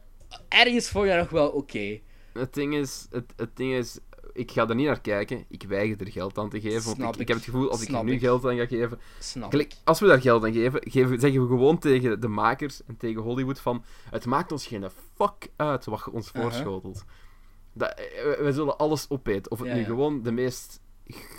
[0.48, 2.00] ergens vond je nog wel oké.
[2.34, 3.98] Het ding is, het, het ding is,
[4.40, 5.46] ik ga er niet naar kijken.
[5.50, 6.84] Ik weiger er geld aan te geven.
[6.84, 7.28] Want Snap ik, ik ik.
[7.28, 9.00] heb het gevoel, als ik er nu geld aan ga geven...
[9.50, 12.98] Gelijk, als we daar geld aan geven, geven, zeggen we gewoon tegen de makers en
[12.98, 13.84] tegen Hollywood van...
[14.10, 14.86] Het maakt ons geen
[15.16, 17.04] fuck uit wat je ons voorschotelt.
[17.74, 19.52] Dat, eh, we, we zullen alles opeten.
[19.52, 19.86] Of het Ja, nu ja.
[19.86, 20.82] gewoon de meest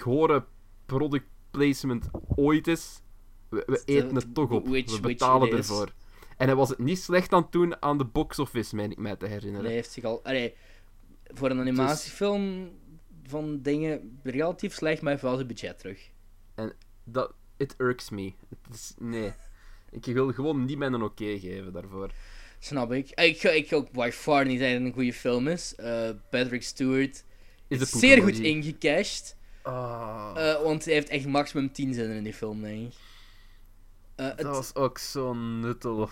[0.01, 0.45] gore
[0.87, 2.05] product placement
[2.37, 3.01] ooit is.
[3.49, 4.69] We, eten het toch op.
[4.69, 5.93] which- we betalen ervoor.
[6.37, 8.99] En hij was het niet slecht aan het doen aan de box office, meen ik
[8.99, 9.65] mij te herinneren.
[9.67, 10.21] Hij heeft zich al...
[10.25, 10.55] Allee,
[11.25, 12.71] voor een animatiefilm
[13.31, 16.11] van dingen relatief slecht, maar heeft wel zijn budget terug.
[17.05, 18.33] dat, it irks me.
[18.49, 19.33] Het is, nee.
[19.91, 22.11] Ik wil gewoon niet mijn een oké geven daarvoor.
[22.59, 23.11] Snap ik.
[23.11, 25.75] Ik ga, ik ga ook by far niet zeggen dat het een goede film is.
[25.75, 27.25] Eh, Patrick Stewart
[27.69, 29.37] Is zeer goed ingecashed.
[29.63, 32.95] Eh, want hij heeft echt maximum 10 zinnen in die film, denk ik.
[34.15, 36.11] Eh, het- dat was ook zo nuttel.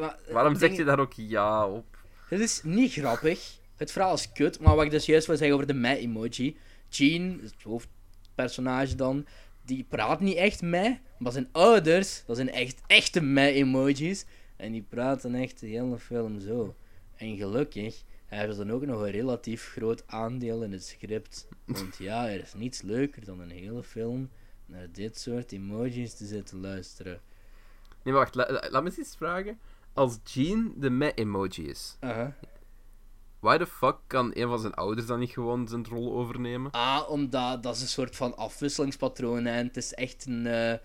[0.00, 1.96] maar, Waarom zeg je daar ook ja op?
[2.28, 3.58] Het is niet grappig.
[3.78, 4.60] Het verhaal is kut.
[4.60, 6.56] Maar wat ik dus juist wil zeggen over de meh-emoji.
[6.88, 9.26] Jean, het hoofdpersonage dan,
[9.62, 10.94] die praat niet echt meh.
[11.18, 14.24] Maar zijn ouders, dat zijn echt echte meh-emojis.
[14.56, 16.74] En die praten echt de hele film zo.
[17.16, 21.48] En gelukkig hebben ze dan ook nog een relatief groot aandeel in het script.
[21.64, 24.30] Want ja, er is niets leuker dan een hele film
[24.66, 27.20] naar dit soort emojis te zitten luisteren.
[28.02, 29.58] Nee, maar wacht, la- la- laat me eens iets vragen.
[29.92, 31.96] Als Jean de meh-emoji is.
[33.40, 36.70] Why the fuck kan een van zijn ouders dan niet gewoon zijn rol overnemen?
[36.70, 40.46] Ah, omdat dat is een soort van afwisselingspatroon en het is echt een.
[40.46, 40.78] eh,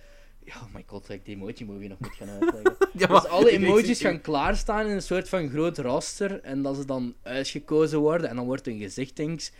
[0.45, 2.76] Ja, oh my god, dat ik die emoji movie nog moet gaan uitleggen.
[2.93, 6.86] Ja, dus alle emojis gaan klaarstaan in een soort van groot raster en dat ze
[6.86, 9.51] dan uitgekozen worden en dan wordt een gezicht inges...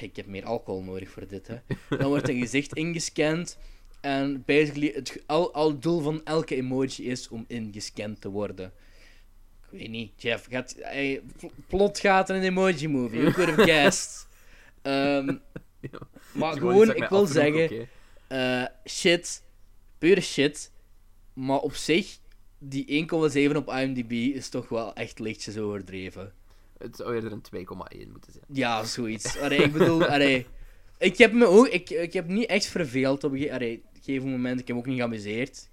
[0.00, 1.56] Ik heb meer alcohol nodig voor dit, hè.
[1.98, 3.58] Dan wordt een gezicht ingescand
[4.00, 8.72] en basically het al, al doel van elke emoji is om ingescand te worden.
[9.74, 11.22] Ik weet niet, Jeff, gaat, hey,
[11.66, 14.26] plot gaat in een emoji movie, you could have guessed.
[14.82, 15.36] Ehm,
[15.80, 15.98] Ja.
[16.32, 17.88] maar gewoon, ik wil zeggen,
[18.26, 19.42] eh, shit,
[19.98, 20.72] pure shit.
[21.32, 22.18] Maar op zich,
[22.58, 26.32] die 1,7 op IMDb is toch wel echt lichtjes overdreven.
[26.78, 28.44] Het zou eerder een 2,1 moeten zijn.
[28.48, 29.38] Ja, zoiets.
[29.38, 30.46] Allee, ik bedoel, allee,
[30.98, 33.38] ik heb me ook, ik, ik heb niet echt verveeld op een
[34.02, 34.60] gegeven moment.
[34.60, 35.68] Ik heb ook niet geamuseerd.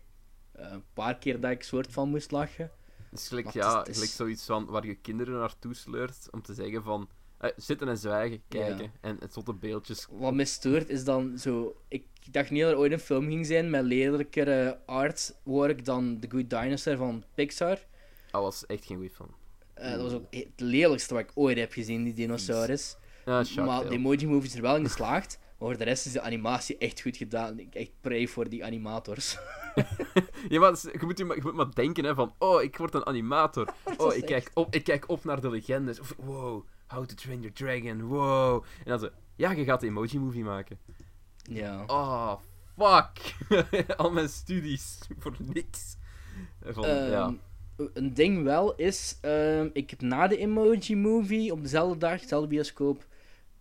[0.52, 2.72] Eh, een paar keer dat ik soort van moest lachen.
[3.12, 6.41] Is gelijk, Maar ja, het is- gelijk zoiets van waar je kinderen naartoe sleurt om
[6.41, 10.07] te zeggen van eh, zitten en zwijgen, kijken en het zotte beeldjes.
[10.12, 11.76] Wat me stoort is dan zo.
[11.88, 16.28] Ik dacht niet dat er ooit een film ging zijn met lelijkere artwork dan The
[16.30, 17.80] Good Dinosaur van Pixar.
[18.32, 19.30] Dat was echt geen goede film.
[19.74, 22.95] Eh, dat was ook het lelijkste wat ik ooit heb gezien, die dinosaurus.
[23.66, 25.39] Maar de emoji movie is er wel in geslaagd.
[25.62, 27.59] Maar voor de rest is de animatie echt goed gedaan.
[27.59, 29.38] Ik echt pray voor die animators.
[30.49, 32.93] Ja, maar je moet, je, maar, je moet maar denken hè, van, oh, ik word
[32.93, 33.74] een animator.
[33.97, 35.99] Oh, ik kijk, op, ik kijk op naar de legendes.
[35.99, 38.64] Of, wow, How to Train Your Dragon, wow.
[38.78, 40.80] En dan zo, ja, je gaat de emoji movie maken.
[41.43, 41.84] ja.
[41.88, 42.34] Oh,
[42.78, 43.36] fuck.
[43.97, 45.95] Al mijn studies voor niks.
[46.64, 47.34] Van, ja.
[47.78, 52.20] Ehm, Een ding wel is, ehm, ik heb na de Emoji Movie op dezelfde dag,
[52.22, 53.05] dezelfde bioscoop,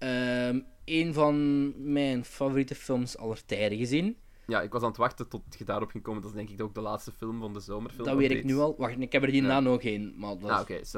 [0.00, 4.16] ehm, een van mijn favoriete films aller tijden gezien.
[4.46, 6.22] ja, ik was aan het wachten tot je daarop ging komen.
[6.22, 8.06] Dat is denk ik ook de laatste film van de zomerfilm.
[8.08, 8.74] dat weet ik nu al.
[8.78, 9.60] Wacht, ik heb er hierna Ja.
[9.60, 10.92] nog één, maar dat Ah, oké, niet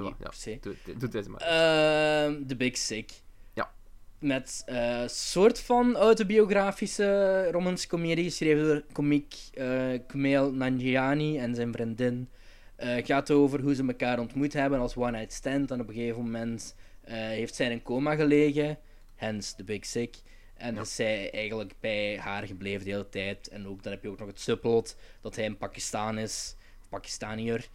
[0.45, 0.57] ja.
[0.61, 1.41] Doe, doe deze maar.
[1.41, 3.11] Ehm The Big Sick.
[3.55, 3.73] Ja.
[4.19, 12.29] Met een soort van autobiografische romanscomedie, geschreven door komiek eh Kumail Nanjiani en zijn vriendin
[12.77, 15.71] Eh, Het gaat over hoe ze elkaar ontmoet hebben als one night stand.
[15.71, 18.79] En op een gegeven moment eh, heeft zij in een coma gelegen.
[19.23, 20.17] Hence the big sick.
[20.55, 20.81] En Ja.
[20.81, 23.49] is zij eigenlijk bij haar gebleven de hele tijd.
[23.49, 26.55] En ook, dan heb je ook nog het subplot dat hij in Pakistan is.
[26.89, 27.69] Pakistaniër.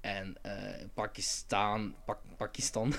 [0.00, 1.94] En eh, Pakistan...
[2.04, 2.94] Pak, Pakistan.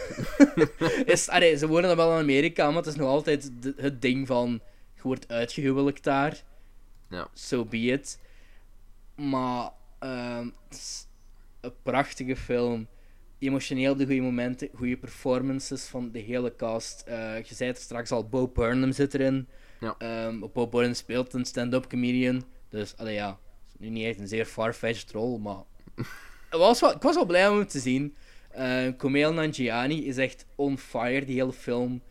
[1.05, 4.01] is, allee, ze wonen dan wel in Amerika, maar het is nog altijd de- het
[4.01, 4.61] ding van...
[4.95, 6.43] Je wordt uitgehuwelijkt daar.
[7.09, 7.27] Ja.
[7.33, 8.19] So be it.
[9.15, 9.71] Maar...
[9.99, 11.07] ehm, het is
[11.61, 12.87] een prachtige film.
[13.39, 17.01] Emotioneel de goede momenten, goede performances van de hele cast.
[17.01, 19.47] Eh, je zei het straks al, Bo Burnham zit erin.
[19.79, 19.95] Ja.
[19.97, 22.43] Ehm, Bo Burnham speelt een stand-up comedian.
[22.69, 23.39] Dus, allee, ja,
[23.77, 25.63] nu niet echt een zeer far-fetched rol, maar...
[26.49, 28.15] Was wel, ik was wel blij om hem te zien.
[28.49, 32.01] Eh Kumail Nanjiani is echt on fire, die hele film.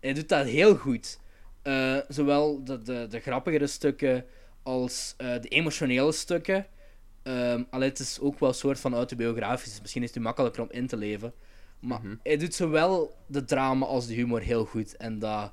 [0.00, 1.18] Hij doet dat heel goed.
[1.62, 4.24] Eh, zowel de, de, de grappigere stukken
[4.62, 6.66] als de emotionele stukken.
[7.24, 10.62] Ehm allee, het is ook wel een soort van autobiografisch, dus misschien is het makkelijker
[10.62, 11.32] om in te leven.
[11.80, 12.14] Maar Mhm.
[12.22, 14.96] hij doet zowel de drama als de humor heel goed.
[14.96, 15.52] En dat,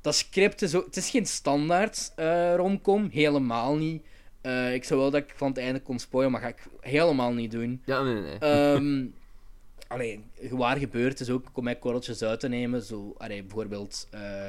[0.00, 0.84] dat script is ook...
[0.84, 4.06] Het is geen standaard eh romcom, helemaal niet.
[4.40, 7.32] Eh, ik zou wel dat ik van het einde kon spoilen, maar ga ik helemaal
[7.32, 7.82] niet doen.
[7.84, 8.38] Ja, nee, nee.
[8.38, 9.06] Ehm
[9.94, 12.82] allee, waar gebeurt is ook om mij korreltjes uit te nemen.
[12.82, 14.46] Zo, allee, bijvoorbeeld, eh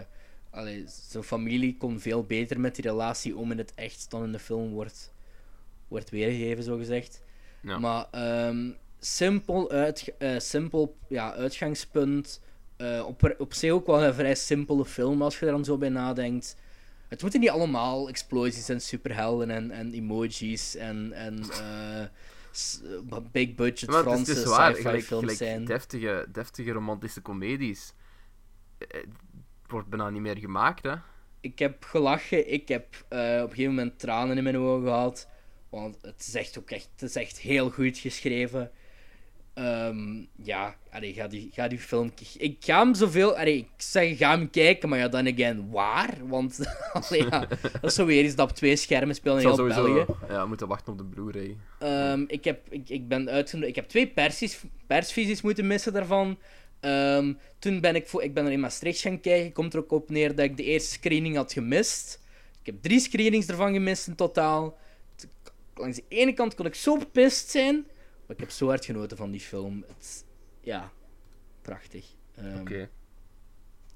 [0.49, 4.31] allee, zijn familie kon veel beter met die relatie om in het echt dan in
[4.31, 5.11] de film wordt,
[5.91, 7.21] wordt weergegeven, zo gezegd.
[7.61, 7.77] Ja.
[7.79, 12.41] Maar ehm, simpel, uitg- eh, simpel ja, uitgangspunt.
[12.77, 15.77] eh, op, op zich ook wel een vrij simpele film als je er dan zo
[15.77, 16.55] bij nadenkt.
[17.07, 23.89] Het moeten niet allemaal explosies en superhelden en, en emojis en, en eh, big budget
[23.89, 25.65] Maar het is, Franse het sci-fi films gelijk zijn.
[25.65, 27.93] deftige, deftige romantische comedies.
[28.77, 29.03] eh,
[29.67, 30.93] wordt bijna niet meer gemaakt, hè.
[31.41, 35.27] Ik heb gelachen, ik heb op een gegeven moment tranen in mijn ogen gehad.
[35.71, 38.71] Want het is echt ook echt, het is echt heel goed geschreven.
[39.53, 42.11] Ehm, ja, allee, ga, die, ga die film...
[42.37, 43.37] Ik ga hem zoveel...
[43.37, 46.13] Allee, ik zeg, ga hem kijken, maar ja, dan again, waar?
[46.27, 46.59] Want,
[46.93, 49.73] allee, ja, dat is zo weer eens dat op twee schermen spelen in zal heel
[49.73, 50.33] sowieso België.
[50.33, 51.57] ja, moeten wachten op de Blu-ray.
[51.79, 53.69] Ehm, ik, heb, ik, ik ben uitgenodigd...
[53.69, 56.37] Ik heb twee persies, persvisies moeten missen daarvan.
[56.79, 59.51] Ehm, toen ben ik, voor, ik ben er in Maastricht gaan kijken.
[59.51, 62.19] Komt er ook op neer dat ik de eerste screening had gemist.
[62.59, 64.77] Ik heb drie screenings ervan gemist in totaal.
[65.75, 67.75] Langs de ene kant kon ik zo bepist zijn.
[68.25, 69.83] Maar ik heb zo hard genoten van die film.
[69.87, 70.25] Het,
[70.61, 70.91] ja,
[71.61, 72.05] prachtig.
[72.35, 72.89] Ehm, Oké.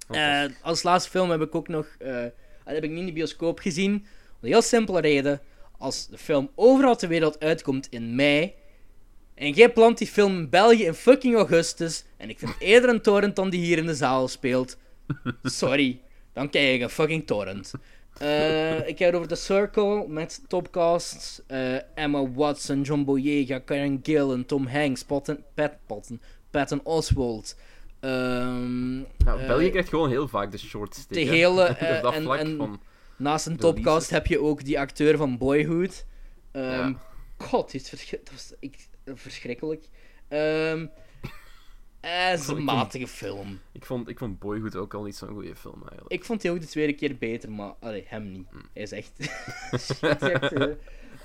[0.09, 1.87] eh, als laatste film heb ik ook nog.
[1.99, 2.13] eh,
[2.63, 3.93] dat heb ik niet in de bioscoop gezien.
[3.93, 4.01] Om
[4.41, 5.41] een heel simpele reden.
[5.77, 8.53] Als de film overal ter wereld uitkomt in mei.
[9.33, 12.03] En jij plant die film in België in fucking augustus.
[12.17, 14.77] En ik vind eerder een torrent dan die hier in de zaal speelt.
[15.43, 16.01] Sorry.
[16.33, 17.71] Dan kijk ik een fucking torrent.
[18.19, 21.41] Eh, ik heb het over The Circle met topcasts.
[21.47, 27.55] eh, Emma Watson, John Boyega, Karen Gillan, Tom Hanks, Patton, Pat, Patton, Patton Oswalt.
[27.99, 29.05] Ehm, Ja,
[29.37, 31.13] eh, België krijgt gewoon heel vaak de short stick.
[31.17, 31.31] de hè.
[31.35, 32.81] hele, dat en- vlak en- van...
[33.17, 36.05] Naast een topcast heb je ook die acteur van Boyhood.
[36.51, 36.93] Ehm Ja.
[37.37, 39.85] God, die is verschri- dat was ik, verschrikkelijk.
[40.27, 40.85] Ehm
[42.05, 43.59] eh, het is een matige film.
[43.71, 46.11] Ik vond, ik vond Boyhood ook al niet zo'n goede film, eigenlijk.
[46.11, 48.47] Ik vond die ook de tweede keer beter, maar allee, hem niet.
[48.51, 48.57] Hm.
[48.73, 49.11] Hij is echt.
[49.95, 50.67] Shit, echt, eh.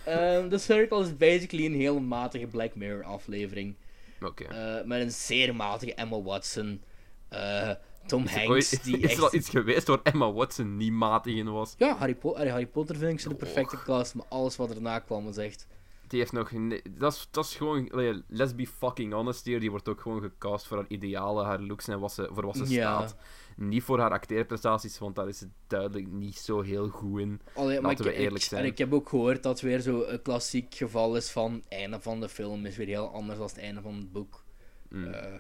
[0.04, 3.74] Ehm, The Circle is basically een heel matige Black Mirror aflevering.
[4.22, 4.44] Oké.
[4.44, 6.82] eh, met een zeer matige Emma Watson.
[7.28, 7.70] eh,
[8.06, 9.16] Tom Is Hanks, ooit- die is echt...
[9.16, 11.74] er al iets geweest waar Emma Watson niet matig in was?
[11.78, 13.40] Ja, Harry, Po- Harry Potter vind ik ze de Oh.
[13.40, 15.66] perfecte cast, maar alles wat erna kwam was echt...
[16.10, 16.50] Die heeft nog...
[16.90, 17.90] Dat is, dat is gewoon...
[18.28, 19.60] Let's be fucking honest hier.
[19.60, 22.56] Die wordt ook gewoon gecast voor haar idealen, haar looks en wat ze, voor wat
[22.56, 23.16] ze staat.
[23.56, 27.40] Niet voor haar acteerprestaties, want daar is ze duidelijk niet zo heel goed in.
[27.54, 28.60] Allee, Laten ik, we eerlijk zijn.
[28.62, 32.00] en ik heb ook gehoord dat weer zo een klassiek geval is van het einde
[32.00, 34.44] van de film is weer heel anders dan het einde van het boek.
[34.88, 35.12] Mm.
[35.12, 35.34] Eh,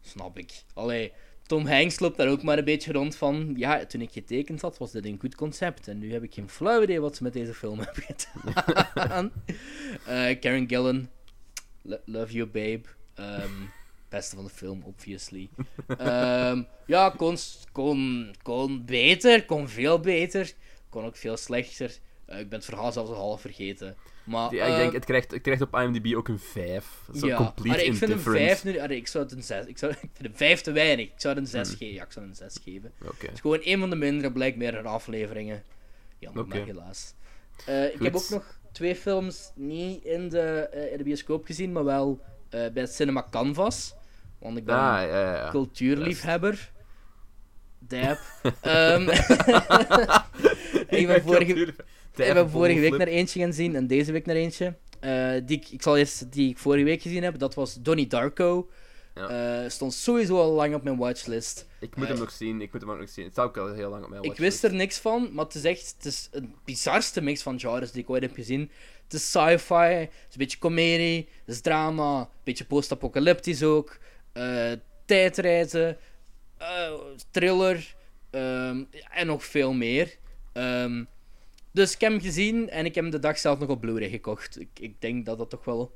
[0.00, 0.62] snap ik.
[0.74, 1.12] Allee,
[1.46, 3.54] Tom Hanks loopt daar ook maar een beetje rond van.
[3.56, 5.88] Ja, toen ik getekend had, was dit een goed concept.
[5.88, 8.04] En nu heb ik geen flauw idee wat ze met deze film hebben
[8.94, 9.32] gedaan.
[10.06, 11.08] Eh, Karen Gillan,
[11.82, 12.80] lo- love you babe.
[13.14, 13.50] Ehm,
[14.08, 15.48] beste van de film, obviously.
[15.98, 17.36] Ehm, ja, kon,
[17.72, 20.52] kon, kon beter, kon veel beter.
[20.88, 21.98] Kon ook veel slechter.
[22.26, 23.96] Eh, ik ben het verhaal zelfs al half vergeten.
[24.24, 26.86] Maar, Die- ik eh, denk, het krijgt, het krijgt op IMDb ook een 5.
[27.14, 28.44] Zo ja, complete ik vind een indifference.
[28.62, 28.94] 5 nu.
[28.96, 29.66] Ik zou het een 6.
[29.66, 31.06] Ik, zou, ik vind een 5 te weinig.
[31.06, 31.76] Ik zou het een 6 Hmm.
[31.76, 31.94] geven.
[31.94, 32.92] Ja, ik zou het een 6 geven.
[33.18, 35.62] Het is gewoon een van de mindere Black Mirror afleveringen.
[36.18, 36.56] Jammer, Oké.
[36.56, 37.14] maar helaas.
[37.66, 40.40] Eh, ik heb ook nog twee films niet in de,
[40.72, 42.20] eh, in de bioscoop gezien, maar wel
[42.50, 43.94] eh, bij het Cinema Canvas.
[44.38, 45.50] Want ik ben Ah, ja, ja, ja.
[45.50, 46.72] cultuurliefhebber.
[47.78, 48.18] Dab.
[48.60, 49.08] Ehm,
[50.98, 51.74] ik ben vorige...
[52.16, 54.74] Ik ben vorige week naar eentje gaan zien en deze week naar eentje.
[55.00, 57.38] Eh, die, ik, ik zal eerst die ik vorige week gezien heb.
[57.38, 58.68] Dat was Donnie Darko.
[59.14, 59.62] Ja.
[59.62, 61.66] Eh, stond sowieso al lang op mijn watchlist.
[61.80, 63.24] Ik moet hem Eh, nog zien, ik moet hem ook nog zien.
[63.24, 64.60] Het staat ook al heel lang op mijn Ik watchlist.
[64.60, 67.92] wist er niks van, maar het is echt het is een bizarste mix van genres
[67.92, 68.70] die ik ooit heb gezien.
[69.04, 73.98] Het is sci-fi, het is een beetje comedie, het is drama, een beetje post-apocalyptisch ook,
[75.04, 75.96] tijdreizen,
[77.30, 77.94] thriller
[78.30, 80.16] ehm, en nog veel meer.
[80.52, 81.04] Ehm,
[81.74, 84.08] dus ik heb hem gezien en ik heb hem de dag zelf nog op Blu-ray
[84.08, 84.60] gekocht.
[84.60, 85.92] Ik, ik denk dat dat toch wel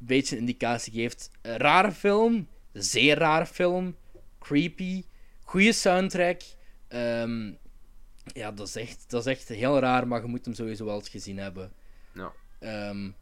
[0.00, 1.30] een beetje een indicatie geeft.
[1.42, 3.96] Een rare film, zeer rare film,
[4.38, 5.04] creepy,
[5.44, 6.40] goede soundtrack.
[6.88, 7.52] Ehm,
[8.24, 10.94] ja, dat is, echt, dat is echt heel raar, maar je moet hem sowieso wel
[10.94, 11.72] eens gezien hebben.
[12.12, 12.32] Ja.
[12.58, 13.14] Ehm, Mijn,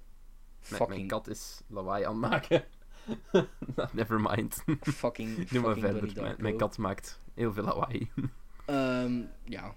[0.60, 2.64] fucking, mijn kat is lawaai aan het maken.
[3.92, 4.64] Never mind.
[4.80, 6.34] fucking, Doe maar verder.
[6.38, 8.10] Mijn kat maakt heel veel lawaai.
[8.66, 9.74] Ehm, ja,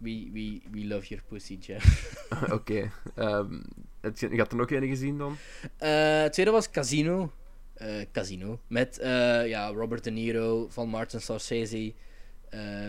[0.00, 2.14] we, we, we love your pussy, Jeff.
[2.52, 2.90] Oké.
[3.14, 3.60] ehm,
[4.00, 5.36] het- je had er nog een gezien dan?
[5.76, 7.32] Eh, het tweede was Casino.
[7.74, 8.60] Eh, Casino.
[8.66, 11.92] Met eh, ja, Robert De Niro van Martin Scorsese.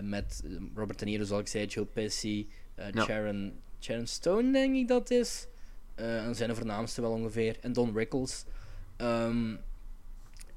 [0.03, 0.43] Met
[0.75, 2.49] Robert De Niro, zoals ik zei, Joe Pesci.
[2.93, 3.03] Ja.
[3.03, 5.47] Sharon, Sharon Stone, denk ik dat is.
[5.95, 7.57] En zijn de voornaamste wel ongeveer.
[7.61, 8.45] En Don Rickles.
[8.97, 9.55] Ehm,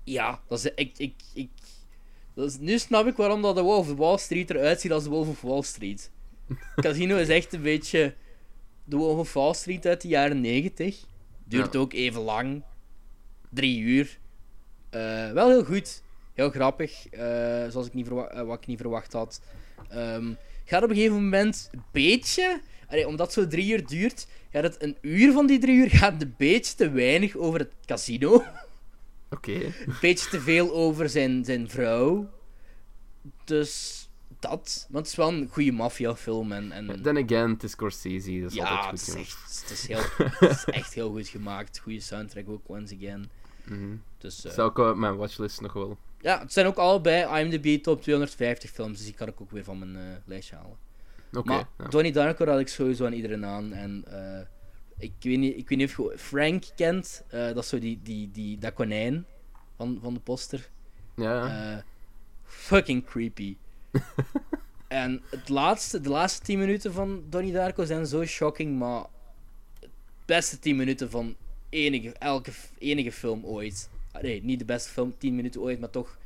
[0.04, 1.50] ja, dat is, ik, ik, ik,
[2.34, 5.04] dat is, nu snap ik waarom dat de Wolf of Wall Street eruit ziet als
[5.04, 6.10] de Wolf of Wall Street.
[6.76, 8.14] Casino is echt een beetje
[8.84, 11.04] de Wolf of Wall Street uit de jaren 90.
[11.44, 11.78] Duurt Ja.
[11.78, 12.62] ook even lang.
[13.50, 14.18] Drie uur.
[14.90, 16.02] Eh, wel heel goed.
[16.32, 17.06] Heel grappig.
[17.08, 17.20] eh,
[17.68, 19.40] zoals ik niet eh, wat ik niet verwacht had.
[19.88, 20.32] Ehm,
[20.64, 22.60] gaat op een gegeven moment een beetje...
[22.88, 25.90] allee, omdat het zo drie uur duurt, gaat het een uur van die drie uur
[25.90, 28.44] gaat een beetje te weinig over het casino.
[29.30, 29.52] Oké.
[29.52, 32.30] Een beetje te veel over zijn, zijn vrouw.
[33.44, 34.03] Dus
[34.38, 34.86] dat.
[34.90, 36.52] Want het is wel een goede maffiafilm.
[36.52, 39.26] En, en Then again, het is Scorsese, dat is ja, altijd het goed is, genoeg.
[39.26, 40.00] echt, het, is heel,
[40.48, 41.78] het is echt heel goed gemaakt.
[41.78, 43.30] Goede soundtrack ook, once again.
[43.64, 43.96] Mhm.
[44.18, 45.98] Dus, eh, Zou ik op mijn watchlist nog wel.
[46.20, 48.96] ja, het zijn ook allebei IMDb top 250 films.
[48.96, 50.76] Dus die kan ik ook weer van mijn eh, lijstje halen.
[51.32, 51.48] Oké.
[51.48, 51.88] maar ja.
[51.88, 53.72] Donnie Darko had ik sowieso aan iedereen aan.
[53.72, 54.46] En eh,
[54.98, 57.24] ik, weet niet, ik weet niet of je Frank kent.
[57.30, 59.26] Dat is zo die, die, die, dat konijn
[59.76, 60.70] van, van de poster.
[61.16, 61.84] Ja,
[62.44, 63.56] fucking creepy.
[64.88, 69.04] En het laatste, de laatste 10 minuten van Donnie Darko zijn zo shocking, maar
[69.80, 69.88] de
[70.24, 71.34] beste 10 minuten van
[71.68, 73.90] enige, elke, enige film ooit.
[74.20, 76.18] Nee, niet de beste film, 10 minuten ooit, maar toch.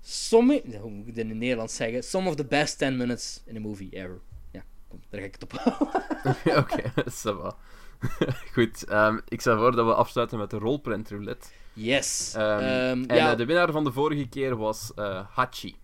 [0.00, 2.02] Sommige, hoe moet ik het in het Nederlands zeggen?
[2.02, 4.20] Some of the best 10 minutes in a movie ever.
[4.50, 5.52] Ja, kom, daar ga ik het op.
[6.62, 7.56] Oké, ça va.
[8.54, 11.48] Goed, ehm, ik stel voor dat we afsluiten met de rolprint roulette.
[11.72, 12.32] Yes.
[12.36, 15.76] Ehm, Ehm, en ja, eh, de winnaar van de vorige keer was eh, Hachi.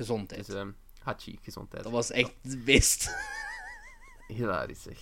[0.00, 0.46] Gezondheid.
[0.46, 0.64] Dus,
[1.02, 1.82] Hachi, gezondheid.
[1.82, 3.16] dat was echt het best.
[4.36, 4.98] Hilarisch zeg.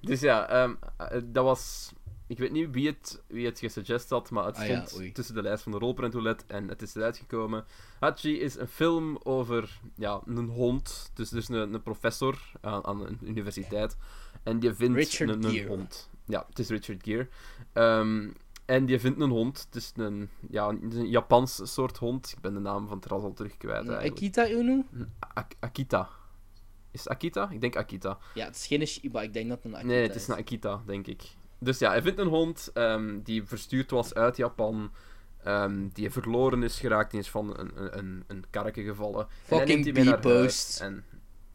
[0.00, 1.92] dus ja, ehm, eh, dat was...
[2.28, 5.42] Ik weet niet wie het, wie het gesuggest had, maar het Ah stond tussen de
[5.42, 7.64] lijst van de rolprint roulette en het is eruit gekomen.
[8.00, 13.06] Hachi is een film over ja, een hond, dus, dus een, een professor aan, aan
[13.06, 13.96] een universiteit.
[14.42, 16.08] En die vindt Richard een, hond.
[16.24, 17.28] Ja, het is Richard Gere.
[17.72, 18.28] Ehm,
[18.66, 19.64] en die vindt een hond.
[19.66, 22.32] Het is een, ja, een Japans soort hond.
[22.32, 24.10] Ik ben de naam van het ras al terug kwijt eigenlijk.
[24.10, 24.84] Akita Uno?
[25.34, 26.08] Ak- Akita.
[26.90, 27.48] Is het Akita?
[27.50, 28.18] Ik denk Akita.
[28.34, 30.34] Ja, het is geen Shiba, ik denk dat het een Akita Nee, het is een
[30.34, 31.22] Akita, denk ik.
[31.58, 34.90] Dus ja, hij vindt een hond ehm, die verstuurd was uit Japan.
[35.42, 37.10] ehm, die verloren is geraakt.
[37.10, 39.20] Die is van een, een, een, karken gevallen.
[39.20, 41.04] En Fucking neemt die naar huis En...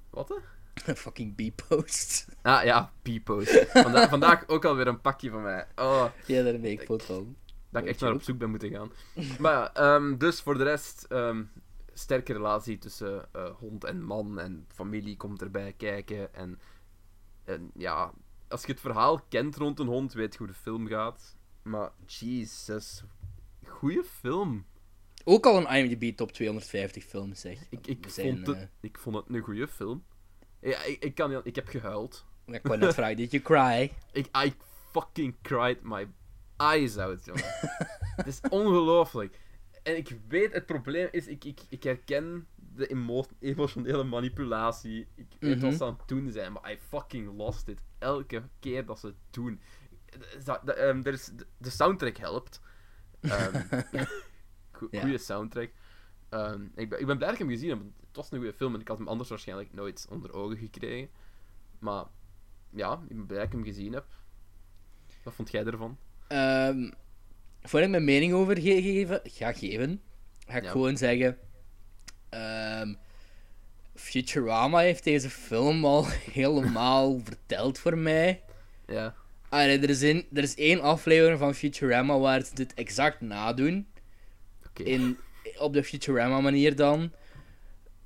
[0.09, 0.29] Wat?
[0.29, 0.35] hè?
[0.95, 2.27] Fucking B-post.
[2.41, 3.65] Ah ja, P-post.
[3.69, 5.67] Vanda vandaag ook alweer een pakje van mij.
[5.75, 7.35] Oh, Ja, daar ben ik foto van.
[7.69, 8.91] dat ik echt naar op zoek ben moeten gaan.
[9.39, 11.43] Maar ja, ehm, dus voor de rest, ehm,
[11.93, 16.33] sterke relatie tussen eh, hond en man en familie komt erbij kijken.
[16.33, 16.59] En,
[17.43, 18.11] en ja,
[18.47, 21.35] als je het verhaal kent rond een hond, weet je hoe de film gaat.
[21.61, 23.03] Maar Jesus,
[23.65, 24.65] goede film.
[25.23, 27.59] Ook al een IMDb top 250 film, zeg.
[27.69, 30.03] Ik, ik, vond het, eh, ik vond het een goede film.
[30.61, 32.25] Ja, ik, ik, kan, ik heb gehuild.
[32.45, 33.91] Ik wou net vragen, did you cry?
[34.21, 34.53] Ik, I
[34.91, 36.07] fucking cried my
[36.57, 37.43] eyes out, jongen.
[38.15, 39.39] het is ongelooflijk.
[39.83, 45.07] En ik weet, het probleem is, ik, ik, ik herken de emo emotionele manipulatie.
[45.15, 45.77] Ik weet wat Mhm.
[45.77, 47.79] ze aan het doen zijn, maar I fucking lost it.
[47.99, 49.59] Elke keer dat ze het doen.
[50.43, 52.61] Dat- dat, ehm, er is, de- de soundtrack helpt.
[53.21, 53.61] Ehm.
[54.71, 55.71] Goede soundtrack.
[56.29, 57.79] Ehm, ik, ben, ik ben blij dat ik hem gezien heb.
[58.11, 61.09] Het was een goede film en ik had hem anders waarschijnlijk nooit onder ogen gekregen.
[61.79, 62.03] Maar
[62.69, 64.05] ja, ik ben ik hem gezien heb.
[65.23, 65.97] Wat vond jij ervan?
[66.27, 66.91] Ehm
[67.63, 70.01] voor ik mijn mening over ge- geven, ga geven,
[70.47, 70.69] ga ik Ja.
[70.71, 71.37] gewoon zeggen...
[72.29, 72.93] ehm,
[73.95, 78.43] Futurama heeft deze film al helemaal verteld voor mij.
[78.87, 79.15] Ja.
[79.49, 83.87] Allee, er, is een, er is één aflevering van Futurama waar ze dit exact nadoen.
[84.73, 85.17] In,
[85.57, 87.11] op de Futurama manier dan.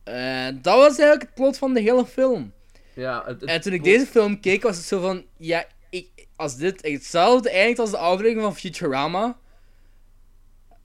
[0.05, 2.53] Eh, dat was eigenlijk het plot van de hele film.
[2.93, 5.25] Ja, het, het En toen ik plot- deze film keek, was het zo van...
[5.37, 9.37] Ja, ik, als dit hetzelfde eindigt als de aflevering van Futurama...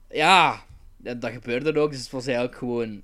[0.09, 0.63] Ja,
[0.97, 1.91] dat, dat gebeurde ook.
[1.91, 3.01] Dus het was eigenlijk gewoon...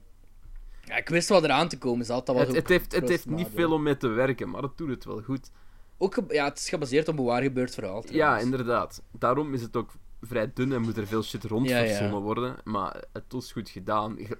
[0.84, 2.26] Ja, ik wist wat eraan te komen zat.
[2.26, 4.89] Dat was Het, heeft, het heeft niet veel om mee te werken, maar het doet
[4.89, 5.51] het wel goed.
[5.97, 8.03] Ook, ja, het is gebaseerd op een waar gebeurd verhaal.
[8.09, 9.01] Ja, inderdaad.
[9.11, 12.55] Daarom is het ook vrij dun en moet er veel shit rond Ja, worden.
[12.63, 14.20] Maar het was goed gedaan.
[14.20, 14.38] Er,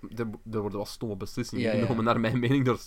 [0.52, 2.80] er worden wel stomme beslissingen Ja, genomen, naar mijn mening, door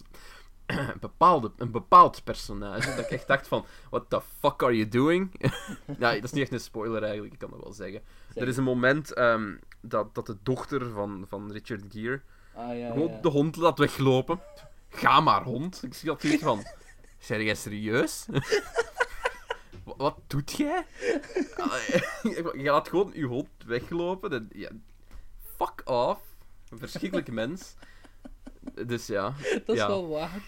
[0.67, 2.89] een, bepaalde, een bepaald personage.
[2.91, 5.31] Dat ik echt dacht van, what the fuck are you doing?
[5.99, 8.03] ja, dat is niet echt een spoiler eigenlijk, ik kan dat wel zeggen.
[8.29, 12.21] Zeg Er is een moment ehm, dat, dat de dochter van, van Richard Gere
[12.55, 14.41] Ah, gewoon de hond laat weglopen.
[14.89, 15.83] Ga maar, hond.
[15.83, 16.63] Ik zie dat van...
[17.19, 18.27] Zeg jij serieus?
[19.97, 20.87] Wa- Wat doet jij?
[22.55, 24.33] Je laat gewoon je hond weglopen.
[24.33, 24.71] En, ja,
[25.57, 26.21] fuck off.
[26.69, 27.75] Een verschrikkelijk mens.
[28.87, 29.35] Dus ja.
[29.67, 29.87] Dat is ja.
[29.87, 30.43] wel waar.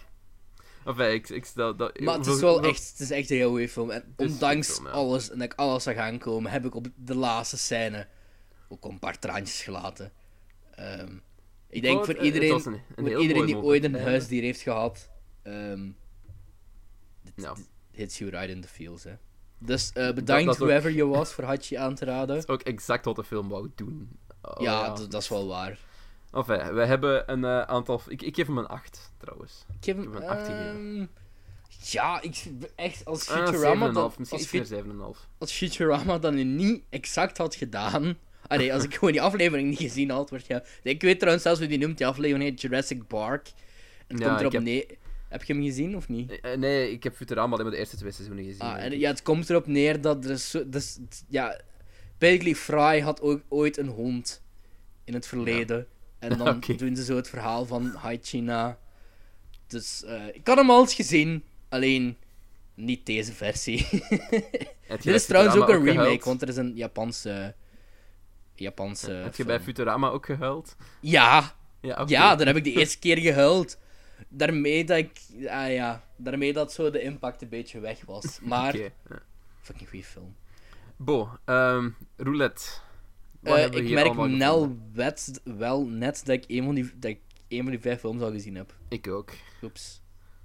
[0.86, 2.01] Enfin, ik, ik stel dat...
[2.01, 3.90] Maar het is wel echt, het is echt een heel goede film.
[3.90, 4.93] En ondanks goeie film, ja.
[4.93, 8.07] alles, en dat ik alles zag aankomen, heb ik op de laatste scène
[8.68, 10.12] ook een paar traantjes gelaten.
[10.74, 11.16] Ehm,
[11.68, 14.61] ik denk vond voor iedereen, was een- een voor iedereen die ooit een huisdier heeft
[14.61, 15.11] gehad,
[15.43, 15.55] dit,
[17.34, 17.55] Ja.
[17.55, 19.12] dit hits you right in the feels, hè.
[19.64, 22.26] Dus eh, dat bedankt ook- whoever je was voor Hachi aan te raden.
[22.26, 24.08] Dat is ook exact wat de film wou doen.
[24.42, 25.78] Oh, ja, dat is wel waar.
[26.32, 28.00] Enfin, we hebben een eh, aantal...
[28.08, 29.64] Ik, ik geef hem een 8, trouwens.
[29.80, 30.04] Ik heb hem...
[30.04, 30.96] heb hem een acht gegeven.
[30.96, 31.06] ehm,
[31.90, 32.44] ja, ik,
[32.76, 33.88] echt, als Ah, Futurama...
[33.88, 33.92] 7,5.
[33.94, 35.28] dan, Misschien als iets meer 7,5.
[35.38, 38.16] als Futurama dan niet exact had gedaan.
[38.46, 40.62] Allee, als ik gewoon die aflevering niet gezien had, wordt ja.
[40.82, 43.50] Ik weet trouwens zelfs hoe die noemt, die aflevering heet Jurassic Park.
[44.06, 44.86] Het Ja, komt erop heb- neer.
[45.33, 46.41] Heb je hem gezien of niet?
[46.41, 48.61] Eh, Nee, ik heb Futurama alleen maar de eerste twee seizoenen gezien.
[48.61, 51.61] Ah, en, ja, het komt erop neer dat er is zo, dus, ja,
[52.55, 54.43] Fry had ook ooit een hond
[55.05, 55.87] in het verleden.
[56.18, 58.78] En dan doen ze zo het verhaal van Hi China.
[59.66, 62.16] Dus eh, ik had hem al eens gezien, alleen
[62.74, 63.87] niet deze versie.
[64.89, 66.24] Dit is trouwens ook een remake, gehuild?
[66.24, 67.55] want er is een Japanse.
[68.55, 69.11] Japanse.
[69.12, 69.47] Heb je film.
[69.49, 70.76] bij Futurama ook gehuild?
[71.01, 72.11] Ja, Ja, oké.
[72.12, 73.76] ja, daar heb ik de eerste keer gehuild.
[74.29, 75.11] Daarmee dat ik.
[75.47, 78.39] Ah ja, daarmee dat zo de impact een beetje weg was.
[78.43, 78.89] Maar, ja.
[79.61, 80.37] fucking goede film.
[80.97, 82.62] Bo, ehm, roulette.
[83.43, 87.62] Eh, ik merk Nel wet wel net dat ik een van die, dat ik een
[87.62, 88.75] van die vijf films al gezien heb.
[88.89, 89.31] Ik ook.
[89.62, 90.01] Oeps.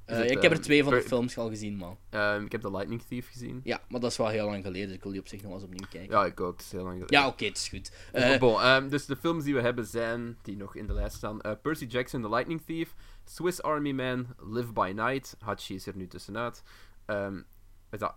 [0.06, 1.98] Eh, het, ik heb er ehm, twee van de per- films al gezien, man.
[2.10, 3.62] Ehm, ik heb The Lightning Thief gezien.
[3.64, 4.88] Ja, maar dat is wel heel lang geleden.
[4.88, 6.18] dus Ik wil die op zich nog eens opnieuw kijken.
[6.18, 6.52] Ja, ik ook.
[6.58, 7.20] Het is heel lang geleden.
[7.20, 7.92] Ja, oké, het is goed.
[8.12, 11.16] Eh, Bon, ehm, dus de films die we hebben zijn, die nog in de lijst
[11.16, 12.96] staan, eh, Percy Jackson, The Lightning Thief,
[13.30, 16.64] Swiss Army Man, Live by Night, Hachi is er nu tussenuit,
[17.06, 17.42] Ehm
[17.92, 18.16] is dat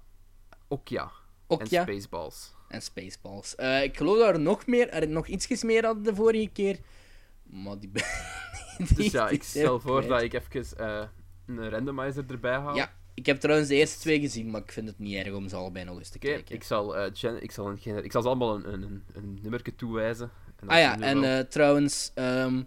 [0.69, 1.11] Okja
[1.47, 1.67] ook en.
[1.67, 2.55] Spaceballs.
[2.69, 3.55] En Spaceballs.
[3.55, 6.79] Eh, ik geloof dat er nog meer, er nog ietsjes meer hadden de vorige keer.
[7.43, 8.05] Maar die die
[8.97, 11.03] Dus ja, ik stel voor dat ik even eh,
[11.47, 12.77] een randomizer erbij haal.
[12.77, 15.49] Ja, ik heb trouwens de eerste twee gezien, maar ik vind het niet erg om
[15.49, 16.55] ze allebei nog eens te kijken.
[16.55, 19.75] ik, zal, eh, gen- ik, zal een ik zal ze allemaal een, een, een, nummerke
[19.75, 20.31] toewijzen.
[20.57, 21.47] En ah ja, en wel.
[21.49, 22.63] trouwens, ehm,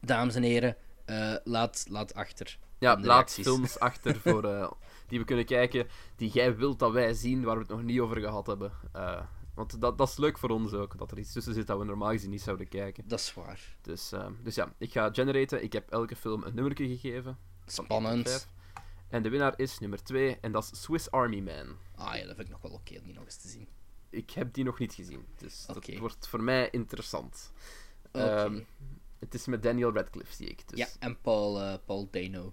[0.00, 2.58] dames en heren, eh, laat, laat achter.
[2.78, 3.44] ja, laat reacties.
[3.44, 4.70] films achter voor, eh,
[5.06, 8.00] die we kunnen kijken, die jij wilt dat wij zien, waar we het nog niet
[8.00, 8.72] over gehad hebben.
[8.92, 9.22] Eh,
[9.54, 11.84] want dat, dat is leuk voor ons ook, dat er iets tussen zit dat we
[11.84, 13.08] normaal gezien niet zouden kijken.
[13.08, 13.76] Dat is waar.
[13.80, 15.62] Dus, dus ja, ik ga generaten.
[15.62, 17.38] Ik heb elke film een nummerke gegeven.
[17.66, 18.48] Spannend.
[19.08, 21.76] En de winnaar is nummer 2, en dat is Swiss Army Man.
[21.94, 23.68] Ah ja, dat vind ik nog wel oké om die nog eens te zien.
[24.10, 27.52] Ik heb die nog niet gezien, dus dat wordt voor mij interessant.
[28.06, 28.18] Oké.
[28.18, 28.60] Ehm,
[29.24, 30.68] het is met Daniel Radcliffe, zie ik.
[30.68, 32.52] Dus, Ja, en Paul, eh, Paul Dano.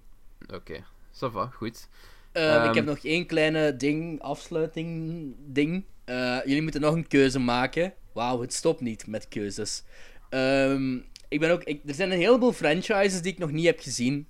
[0.54, 1.88] Oké, ça va, goed.
[2.32, 5.84] Eh, Ehm, ik heb nog één kleine ding, afsluiting ding.
[6.04, 7.94] Eh, jullie moeten nog een keuze maken.
[8.14, 9.84] Wauw, het stopt niet met keuzes.
[10.30, 10.96] Ehm,
[11.28, 14.28] ik ben ook, ik, er zijn een heleboel franchises die ik nog niet heb gezien.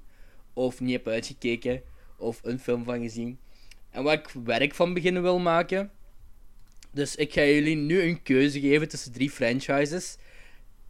[0.53, 1.81] Of niet heb uitgekeken.
[2.17, 3.39] Of een film van gezien.
[3.89, 5.91] En waar ik werk van beginnen wil maken.
[6.91, 10.17] Dus ik ga jullie nu een keuze geven tussen drie franchises.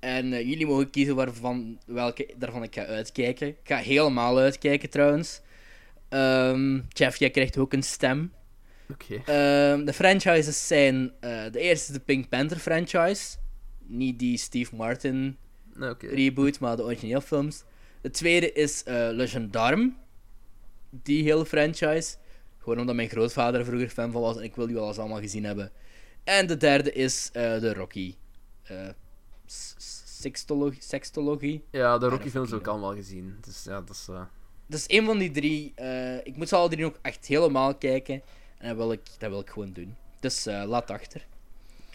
[0.02, 3.48] En eh, jullie mogen kiezen waarvan, welke daarvan ik ga uitkijken.
[3.48, 5.42] Ik ga helemaal uitkijken trouwens.
[6.10, 8.34] Ehm, Jeff, jij krijgt ook een stem.
[8.90, 9.14] Oké.
[9.16, 11.12] Ehm, de franchises zijn...
[11.20, 13.38] eh, de eerste is de Pink Panther franchise.
[13.86, 15.38] Niet die Steve Martin
[16.00, 17.64] reboot, maar de origineel films.
[18.02, 19.92] De tweede is eh Le Gendarme.
[20.90, 22.16] Die hele franchise.
[22.58, 24.98] Gewoon omdat mijn grootvader er vroeger fan van was en ik wil die wel eens
[24.98, 25.72] allemaal gezien hebben.
[26.24, 28.16] En de derde is eh, de Rocky.
[30.22, 30.82] Sextologie.
[30.82, 31.64] sextologie.
[31.72, 33.38] Ja, de Rocky-films heb ik allemaal gezien.
[33.42, 34.08] Dus ja, dat is...
[34.10, 34.22] eh,
[34.68, 35.72] Dat is één van die drie.
[35.76, 38.22] eh, ik moet ze alle drie nog echt helemaal kijken.
[38.58, 39.96] En dat wil ik, dat wil ik gewoon doen.
[40.20, 41.26] Dus eh, laat achter.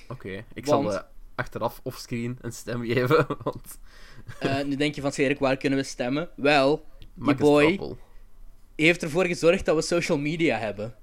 [0.08, 1.02] Oké, ik Want- zal
[1.34, 3.78] achteraf offscreen een stem geven, want...
[4.66, 6.28] Nu denk je van, Cedric, waar kunnen we stemmen?
[6.36, 6.84] Wel,
[7.14, 7.96] Max boy-
[8.76, 10.94] heeft ervoor gezorgd dat we social media hebben.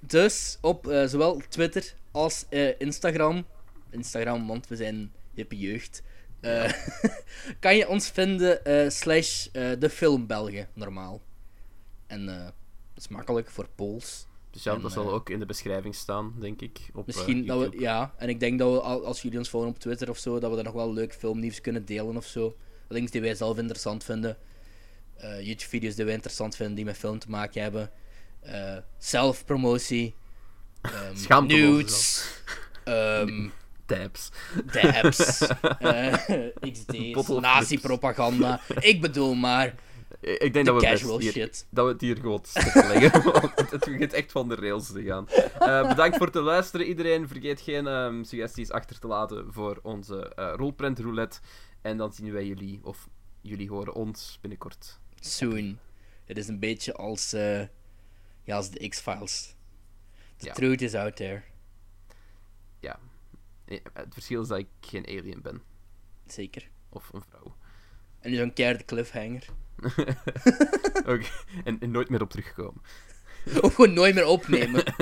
[0.00, 2.46] Dus op zowel Twitter als
[2.78, 3.44] Instagram.
[3.90, 6.02] Instagram, want we zijn hippe jeugd.
[6.40, 6.72] eh,
[7.60, 11.22] kan je ons vinden eh, slash eh, de film Belgen, normaal.
[12.06, 12.52] En dat
[12.96, 14.26] is makkelijk voor Pools.
[14.50, 16.78] Dus ja, En, dat zal ook in de beschrijving staan, denk ik.
[16.94, 19.70] Op, Misschien dat we, ja, en ik denk dat we, al- als jullie ons volgen
[19.70, 22.56] op Twitter of zo, dat we daar nog wel leuk filmnieuws kunnen delen of zo.
[22.88, 24.36] Links die wij zelf interessant vinden.
[25.40, 27.90] YouTube-video's die wij interessant vinden, die met film te maken hebben.
[28.98, 30.14] Zelfpromotie.
[31.14, 32.24] Schaamteloos nudes.
[32.84, 33.48] ehm
[33.96, 34.30] Tabs.
[34.72, 35.40] dabs.
[35.78, 37.28] eh, XD's.
[37.28, 38.60] Nazi-propaganda.
[38.80, 39.74] Ik bedoel maar,
[40.20, 43.22] Ik denk de dat we, best hier, dat we het hier gewoon stoppen leggen.
[43.32, 45.28] want het, begint echt van de rails te gaan.
[45.58, 47.28] Eh, bedankt voor het luisteren, iedereen.
[47.28, 51.38] Vergeet geen ehm, suggesties achter te laten voor onze eh rolprint roulette.
[51.82, 53.08] En dan zien wij jullie, of
[53.40, 54.98] jullie horen ons binnenkort.
[55.20, 55.78] Soon.
[56.24, 57.60] Het is een beetje als, eh,
[58.44, 59.54] ja, als de X-Files.
[60.36, 60.52] The Ja.
[60.52, 61.42] truth is out there.
[63.92, 65.62] Het verschil is dat ik geen alien ben.
[66.26, 66.70] Zeker.
[66.88, 67.56] Of een vrouw.
[68.20, 69.44] En nu zo'n keiharde cliffhanger.
[71.12, 71.26] Oké,
[71.64, 72.82] en, en nooit meer op terugkomen.
[73.62, 74.84] Of gewoon nooit meer opnemen.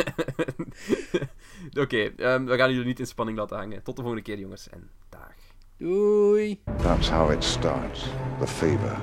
[1.83, 3.83] Oké, ehm, we gaan jullie niet in spanning laten hangen.
[3.83, 4.69] Tot de volgende keer, jongens.
[4.69, 5.35] En dag.
[5.77, 6.61] Doei.
[6.77, 8.05] That's how it starts.
[8.39, 8.99] The fever,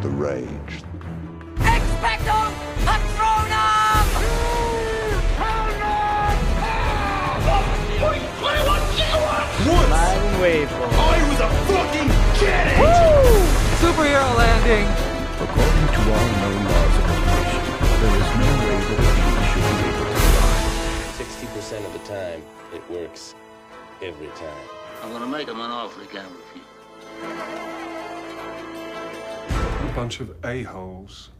[0.00, 0.80] the rage,
[13.78, 14.86] Superhero landing!
[15.40, 17.62] According to all known laws of evolution,
[18.00, 20.58] there is no way that a bee should be able to fly.
[21.18, 22.40] 60% of the time,
[22.72, 23.34] it works
[24.02, 24.66] every time.
[25.02, 26.64] I'm gonna make him an offer he can't refuse.
[29.90, 31.30] A bunch of a-holes.